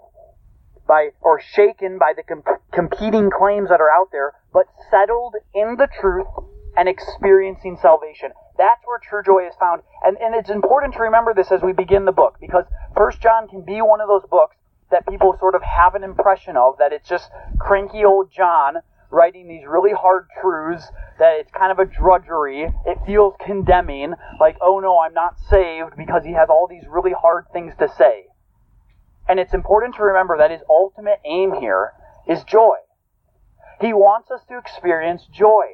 by 0.86 1.10
or 1.20 1.40
shaken 1.40 1.98
by 1.98 2.12
the 2.14 2.22
comp- 2.22 2.60
competing 2.72 3.30
claims 3.30 3.70
that 3.70 3.80
are 3.80 3.90
out 3.90 4.08
there, 4.12 4.34
but 4.52 4.66
settled 4.90 5.34
in 5.54 5.76
the 5.76 5.88
truth 6.00 6.26
and 6.76 6.88
experiencing 6.88 7.78
salvation. 7.80 8.30
That's 8.58 8.80
where 8.84 8.98
true 8.98 9.22
joy 9.24 9.46
is 9.48 9.54
found. 9.58 9.82
And, 10.04 10.16
and 10.20 10.34
it's 10.34 10.50
important 10.50 10.94
to 10.94 11.00
remember 11.00 11.32
this 11.34 11.50
as 11.50 11.62
we 11.62 11.72
begin 11.72 12.04
the 12.04 12.12
book, 12.12 12.36
because 12.40 12.64
First 12.94 13.20
John 13.20 13.48
can 13.48 13.62
be 13.62 13.80
one 13.80 14.00
of 14.00 14.08
those 14.08 14.28
books 14.28 14.56
that 14.90 15.06
people 15.08 15.34
sort 15.40 15.54
of 15.54 15.62
have 15.62 15.94
an 15.94 16.04
impression 16.04 16.56
of, 16.56 16.78
that 16.78 16.92
it's 16.92 17.08
just 17.08 17.30
cranky 17.58 18.04
old 18.04 18.30
John 18.30 18.76
writing 19.10 19.48
these 19.48 19.66
really 19.66 19.92
hard 19.92 20.26
truths 20.40 20.86
that 21.18 21.38
it's 21.40 21.50
kind 21.50 21.72
of 21.72 21.78
a 21.78 21.84
drudgery. 21.84 22.68
It 22.84 22.98
feels 23.06 23.34
condemning, 23.44 24.14
like, 24.40 24.56
oh 24.60 24.80
no, 24.80 24.98
I'm 24.98 25.14
not 25.14 25.36
saved 25.50 25.96
because 25.96 26.24
he 26.24 26.32
has 26.32 26.48
all 26.50 26.66
these 26.68 26.84
really 26.88 27.12
hard 27.12 27.46
things 27.52 27.72
to 27.78 27.88
say. 27.96 28.24
And 29.28 29.40
it's 29.40 29.54
important 29.54 29.96
to 29.96 30.02
remember 30.02 30.38
that 30.38 30.50
his 30.50 30.60
ultimate 30.68 31.20
aim 31.24 31.54
here 31.60 31.92
is 32.28 32.44
joy. 32.44 32.76
He 33.80 33.92
wants 33.92 34.30
us 34.30 34.40
to 34.48 34.58
experience 34.58 35.26
joy. 35.32 35.64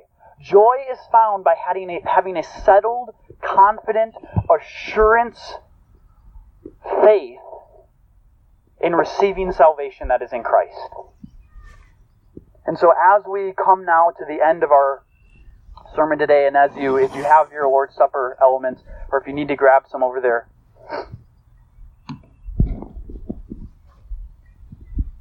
Joy 0.40 0.76
is 0.90 0.98
found 1.12 1.44
by 1.44 1.54
having 1.66 1.88
a, 1.90 2.00
having 2.04 2.36
a 2.36 2.42
settled, 2.42 3.10
confident, 3.40 4.14
assurance, 4.50 5.54
faith 7.04 7.38
in 8.80 8.94
receiving 8.94 9.52
salvation 9.52 10.08
that 10.08 10.22
is 10.22 10.32
in 10.32 10.42
Christ. 10.42 10.76
And 12.66 12.78
so 12.78 12.92
as 12.92 13.24
we 13.28 13.52
come 13.52 13.84
now 13.84 14.10
to 14.10 14.24
the 14.26 14.44
end 14.44 14.62
of 14.62 14.70
our 14.70 15.02
sermon 15.94 16.18
today, 16.18 16.46
and 16.46 16.56
as 16.56 16.70
you, 16.76 16.96
if 16.96 17.14
you 17.14 17.24
have 17.24 17.50
your 17.50 17.66
Lord's 17.68 17.94
Supper 17.94 18.36
elements, 18.40 18.82
or 19.10 19.20
if 19.20 19.26
you 19.26 19.32
need 19.32 19.48
to 19.48 19.56
grab 19.56 19.84
some 19.90 20.02
over 20.02 20.20
there, 20.20 20.48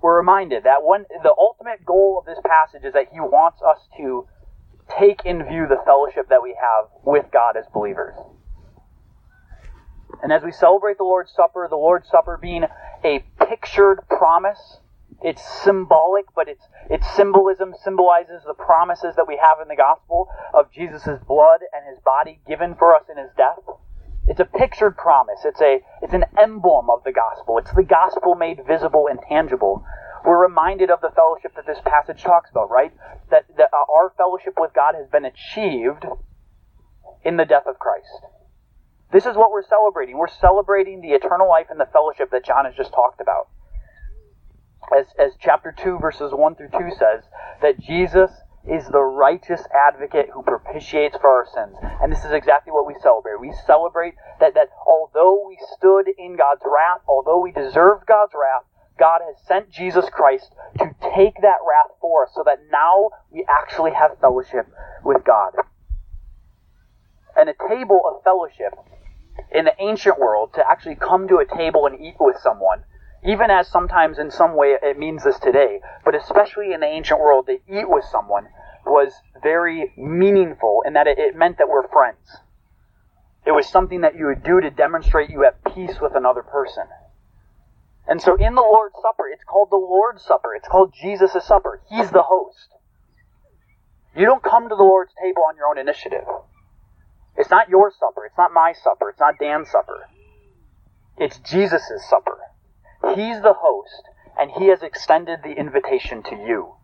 we're 0.02 0.18
reminded 0.18 0.64
that 0.64 0.84
one, 0.84 1.06
the 1.24 1.34
ultimate 1.38 1.84
goal 1.86 2.18
of 2.20 2.26
this 2.26 2.40
passage 2.46 2.86
is 2.86 2.94
that 2.94 3.08
he 3.12 3.20
wants 3.20 3.62
us 3.62 3.80
to 3.98 4.28
take 5.00 5.26
in 5.26 5.44
view 5.48 5.68
the 5.68 5.82
fellowship 5.86 6.30
that 6.30 6.44
we 6.44 6.56
have 6.60 6.90
with 7.04 7.26
God 7.32 7.58
as 7.58 7.66
believers. 7.74 8.16
And 10.22 10.32
as 10.32 10.44
we 10.44 10.52
celebrate 10.52 10.98
the 10.98 11.04
Lord's 11.04 11.32
Supper, 11.36 11.68
the 11.68 11.76
Lord's 11.76 12.08
Supper 12.08 12.38
being 12.40 12.66
a 13.04 13.24
pictured 13.40 14.02
promise 14.08 14.78
it's 15.22 15.44
symbolic, 15.64 16.26
but 16.36 16.48
its 16.48 16.64
its 16.92 17.08
symbolism 17.16 17.74
symbolizes 17.86 18.44
the 18.44 18.54
promises 18.54 19.16
that 19.16 19.24
we 19.26 19.40
have 19.40 19.62
in 19.62 19.70
the 19.70 19.80
gospel 19.80 20.28
of 20.54 20.70
Jesus' 20.74 21.24
blood 21.26 21.64
and 21.72 21.88
his 21.88 22.04
body 22.04 22.42
given 22.46 22.76
for 22.76 22.94
us 22.94 23.04
in 23.10 23.16
his 23.16 23.32
death. 23.38 23.64
It's 24.28 24.42
a 24.42 24.46
pictured 24.46 24.98
promise. 24.98 25.40
It's 25.46 25.62
a 25.62 25.80
it's 26.02 26.14
an 26.14 26.26
emblem 26.38 26.90
of 26.90 27.06
the 27.06 27.14
gospel. 27.14 27.58
It's 27.60 27.72
the 27.72 27.88
gospel 27.88 28.36
made 28.36 28.68
visible 28.68 29.08
and 29.10 29.20
tangible. 29.24 29.86
We're 30.26 30.44
reminded 30.44 30.92
of 30.92 31.00
the 31.00 31.12
fellowship 31.16 31.56
that 31.56 31.66
this 31.66 31.80
passage 31.86 32.24
talks 32.24 32.52
about, 32.52 32.70
right? 32.70 32.92
That, 33.32 33.46
that 33.56 33.70
uh, 33.72 33.92
our 33.92 34.14
fellowship 34.18 34.56
with 34.60 34.74
God 34.76 34.94
has 34.94 35.08
been 35.08 35.24
achieved 35.24 36.06
in 37.24 37.38
the 37.38 37.46
death 37.46 37.68
of 37.68 37.80
Christ. 37.80 38.28
This 39.14 39.26
is 39.26 39.38
what 39.38 39.52
we're 39.52 39.66
celebrating. 39.66 40.18
We're 40.18 40.28
celebrating 40.28 41.00
the 41.00 41.16
eternal 41.16 41.48
life 41.48 41.68
and 41.70 41.80
the 41.80 41.88
fellowship 41.92 42.32
that 42.32 42.44
John 42.46 42.66
has 42.66 42.76
just 42.76 42.92
talked 42.92 43.22
about 43.22 43.48
as, 44.98 45.08
as 45.20 45.32
chapter 45.40 45.72
2, 45.72 46.00
verses 46.00 46.32
1 46.34 46.56
through 46.56 46.70
2 46.70 46.78
says, 46.98 47.24
that 47.62 47.80
Jesus 47.80 48.32
is 48.68 48.88
the 48.88 49.02
righteous 49.02 49.62
advocate 49.74 50.30
who 50.34 50.44
propitiates 50.44 51.18
for 51.18 51.30
our 51.30 51.48
sins. 51.54 51.76
And 52.02 52.12
this 52.12 52.24
is 52.24 52.32
exactly 52.32 52.72
what 52.72 52.86
we 52.86 52.96
celebrate. 53.02 53.40
We 53.40 53.54
celebrate 53.66 54.14
that, 54.40 54.54
that 54.54 54.70
although 54.86 55.48
we 55.48 55.58
stood 55.78 56.06
in 56.18 56.38
God's 56.38 56.62
wrath, 56.66 57.02
although 57.08 57.40
we 57.40 57.52
deserved 57.52 58.06
God's 58.06 58.34
wrath, 58.36 58.66
God 59.00 59.22
has 59.26 59.36
sent 59.48 59.72
Jesus 59.72 60.06
Christ 60.12 60.54
to 60.78 60.94
take 61.16 61.42
that 61.42 61.58
wrath 61.66 61.98
for 62.00 62.26
us 62.26 62.32
so 62.36 62.44
that 62.46 62.60
now 62.72 63.10
we 63.32 63.46
actually 63.50 63.92
have 63.92 64.20
fellowship 64.20 64.68
with 65.04 65.24
God. 65.26 65.54
And 67.36 67.50
a 67.50 67.56
table 67.68 68.02
of 68.06 68.24
fellowship 68.24 68.78
in 69.52 69.66
the 69.66 69.74
ancient 69.80 70.20
world, 70.20 70.54
to 70.54 70.70
actually 70.70 70.96
come 70.96 71.28
to 71.28 71.38
a 71.38 71.46
table 71.46 71.88
and 71.88 72.00
eat 72.00 72.16
with 72.20 72.38
someone, 72.44 72.84
even 73.24 73.52
as 73.52 73.68
sometimes 73.68 74.18
in 74.18 74.32
some 74.32 74.56
way 74.56 74.76
it 74.82 74.98
means 74.98 75.24
this 75.24 75.40
today, 75.40 75.80
but 76.04 76.16
especially 76.16 76.74
in 76.74 76.80
the 76.80 76.88
ancient 76.88 77.20
world, 77.20 77.48
to 77.48 77.60
eat 77.68 77.90
with 77.90 78.06
someone 78.12 78.48
was 78.86 79.14
very 79.44 79.94
meaningful 79.98 80.82
in 80.86 80.94
that 80.94 81.08
it, 81.08 81.20
it 81.20 81.36
meant 81.36 81.58
that 81.58 81.70
we're 81.70 81.88
friends. 81.88 82.38
It 83.46 83.52
was 83.52 83.68
something 83.68 84.02
that 84.02 84.16
you 84.16 84.26
would 84.26 84.44
do 84.44 84.62
to 84.62 84.70
demonstrate 84.70 85.30
you 85.30 85.44
have 85.44 85.74
peace 85.74 86.00
with 86.02 86.16
another 86.16 86.44
person. 86.44 86.84
And 88.08 88.22
so 88.22 88.36
in 88.36 88.56
the 88.56 88.62
Lord's 88.62 88.96
Supper, 89.02 89.28
it's 89.32 89.44
called 89.44 89.70
the 89.72 89.78
Lord's 89.78 90.24
Supper. 90.24 90.56
It's 90.56 90.68
called 90.68 90.94
Jesus' 91.00 91.46
Supper. 91.46 91.82
He's 91.90 92.12
the 92.12 92.24
host. 92.24 92.68
You 94.16 94.26
don't 94.26 94.44
come 94.44 94.68
to 94.68 94.76
the 94.76 94.84
Lord's 94.84 95.14
table 95.22 95.44
on 95.48 95.56
your 95.56 95.68
own 95.68 95.78
initiative. 95.78 96.26
It's 97.38 97.50
not 97.50 97.70
your 97.70 97.92
supper. 97.98 98.26
It's 98.26 98.38
not 98.38 98.52
my 98.54 98.74
supper. 98.74 99.10
It's 99.10 99.20
not 99.20 99.40
Dan's 99.40 99.70
supper. 99.70 100.08
It's 101.18 101.38
Jesus' 101.40 101.90
supper. 102.10 102.38
He's 103.10 103.42
the 103.42 103.56
host, 103.58 104.04
and 104.40 104.52
he 104.52 104.68
has 104.68 104.84
extended 104.84 105.40
the 105.44 105.54
invitation 105.54 106.24
to 106.24 106.36
you. 106.36 106.76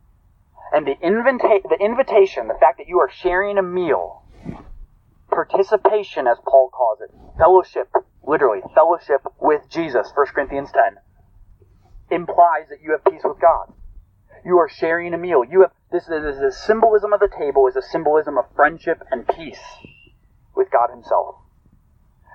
And 0.74 0.86
the, 0.86 0.98
invita- 1.02 1.68
the 1.70 1.78
invitation, 1.80 2.48
the 2.48 2.58
fact 2.60 2.80
that 2.80 2.88
you 2.88 3.00
are 3.00 3.10
sharing 3.10 3.58
a 3.58 3.64
meal, 3.64 4.24
participation, 5.30 6.28
as 6.28 6.38
Paul 6.46 6.70
calls 6.70 7.00
it, 7.02 7.12
fellowship, 7.38 7.90
literally, 8.26 8.62
fellowship 8.74 9.22
with 9.40 9.70
Jesus, 9.70 10.12
1 10.14 10.28
Corinthians 10.34 10.72
10, 10.74 10.98
implies 12.10 12.68
that 12.70 12.82
you 12.82 12.92
have 12.92 13.06
peace 13.06 13.22
with 13.24 13.40
God. 13.40 13.74
You 14.44 14.58
are 14.58 14.70
sharing 14.70 15.14
a 15.14 15.18
meal. 15.18 15.44
You 15.50 15.62
have 15.62 15.72
this, 15.92 16.06
this, 16.06 16.38
this 16.40 16.58
symbolism 16.58 17.14
of 17.14 17.20
the 17.20 17.30
table 17.30 17.68
is 17.68 17.76
a 17.76 17.82
symbolism 17.82 18.38
of 18.38 18.46
friendship 18.56 19.04
and 19.12 19.28
peace 19.28 19.62
with 20.56 20.70
God 20.72 20.90
Himself. 20.90 21.36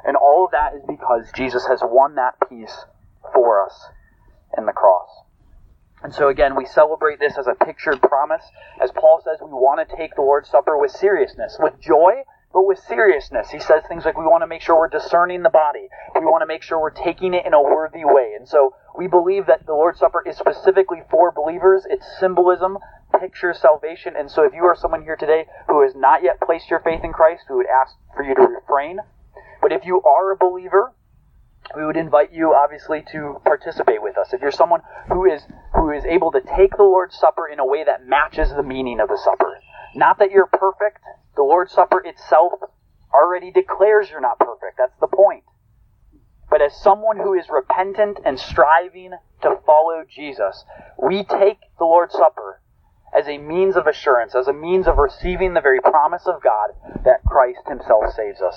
And 0.04 0.16
all 0.16 0.44
of 0.44 0.52
that 0.52 0.74
is 0.74 0.82
because 0.86 1.30
Jesus 1.34 1.66
has 1.66 1.80
won 1.82 2.16
that 2.16 2.34
peace 2.48 2.84
for 3.32 3.64
us 3.64 3.86
in 4.56 4.66
the 4.66 4.72
cross. 4.72 5.08
And 6.02 6.12
so 6.12 6.28
again, 6.28 6.56
we 6.56 6.66
celebrate 6.66 7.20
this 7.20 7.38
as 7.38 7.46
a 7.46 7.64
pictured 7.64 8.02
promise. 8.02 8.42
As 8.82 8.90
Paul 8.90 9.22
says, 9.24 9.38
we 9.40 9.50
want 9.50 9.88
to 9.88 9.96
take 9.96 10.16
the 10.16 10.22
Lord's 10.22 10.50
Supper 10.50 10.76
with 10.76 10.90
seriousness, 10.90 11.56
with 11.60 11.80
joy, 11.80 12.24
but 12.52 12.66
with 12.66 12.78
seriousness. 12.78 13.50
He 13.50 13.60
says 13.60 13.84
things 13.88 14.04
like 14.04 14.18
we 14.18 14.24
want 14.24 14.42
to 14.42 14.46
make 14.46 14.62
sure 14.62 14.76
we're 14.76 14.88
discerning 14.88 15.42
the 15.42 15.50
body. 15.50 15.88
We 16.14 16.22
want 16.22 16.42
to 16.42 16.46
make 16.46 16.62
sure 16.62 16.80
we're 16.80 16.90
taking 16.90 17.34
it 17.34 17.46
in 17.46 17.54
a 17.54 17.62
worthy 17.62 18.04
way. 18.04 18.34
And 18.36 18.48
so 18.48 18.74
we 18.96 19.06
believe 19.06 19.46
that 19.46 19.64
the 19.64 19.72
Lord's 19.72 20.00
Supper 20.00 20.22
is 20.26 20.36
specifically 20.36 21.02
for 21.08 21.30
believers. 21.30 21.86
It's 21.88 22.04
symbolism, 22.18 22.78
pictures 23.18 23.58
salvation. 23.60 24.14
And 24.18 24.30
so 24.30 24.42
if 24.44 24.52
you 24.52 24.64
are 24.64 24.76
someone 24.76 25.02
here 25.02 25.16
today 25.16 25.46
who 25.68 25.82
has 25.82 25.94
not 25.94 26.22
yet 26.22 26.40
placed 26.40 26.68
your 26.68 26.80
faith 26.80 27.04
in 27.04 27.12
Christ, 27.12 27.44
we 27.48 27.56
would 27.56 27.66
ask 27.66 27.94
for 28.14 28.24
you 28.24 28.34
to 28.34 28.42
refrain. 28.42 28.98
But 29.62 29.72
if 29.72 29.84
you 29.84 30.02
are 30.02 30.32
a 30.32 30.36
believer, 30.36 30.92
we 31.76 31.84
would 31.84 31.96
invite 31.96 32.32
you 32.32 32.54
obviously 32.54 33.02
to 33.12 33.40
participate 33.44 34.02
with 34.02 34.18
us. 34.18 34.32
If 34.32 34.40
you're 34.40 34.50
someone 34.50 34.80
who 35.08 35.24
is 35.24 35.42
who 35.74 35.90
is 35.90 36.04
able 36.04 36.32
to 36.32 36.40
take 36.40 36.76
the 36.76 36.82
Lord's 36.82 37.16
Supper 37.16 37.48
in 37.48 37.58
a 37.58 37.66
way 37.66 37.84
that 37.84 38.06
matches 38.06 38.50
the 38.50 38.62
meaning 38.62 39.00
of 39.00 39.08
the 39.08 39.18
supper. 39.22 39.58
Not 39.94 40.18
that 40.18 40.30
you're 40.30 40.46
perfect. 40.46 40.98
The 41.36 41.42
Lord's 41.42 41.72
Supper 41.72 42.02
itself 42.04 42.52
already 43.12 43.50
declares 43.50 44.10
you're 44.10 44.20
not 44.20 44.38
perfect. 44.38 44.78
That's 44.78 44.98
the 45.00 45.06
point. 45.06 45.44
But 46.50 46.60
as 46.60 46.76
someone 46.82 47.16
who 47.16 47.32
is 47.32 47.46
repentant 47.48 48.18
and 48.24 48.38
striving 48.38 49.12
to 49.40 49.56
follow 49.64 50.04
Jesus, 50.06 50.64
we 51.02 51.24
take 51.24 51.58
the 51.78 51.84
Lord's 51.86 52.12
Supper 52.12 52.60
as 53.16 53.26
a 53.26 53.38
means 53.38 53.76
of 53.76 53.86
assurance, 53.86 54.34
as 54.34 54.48
a 54.48 54.52
means 54.52 54.86
of 54.86 54.98
receiving 54.98 55.54
the 55.54 55.62
very 55.62 55.80
promise 55.80 56.26
of 56.26 56.42
God 56.42 56.70
that 57.04 57.24
Christ 57.24 57.60
himself 57.68 58.12
saves 58.14 58.40
us. 58.40 58.50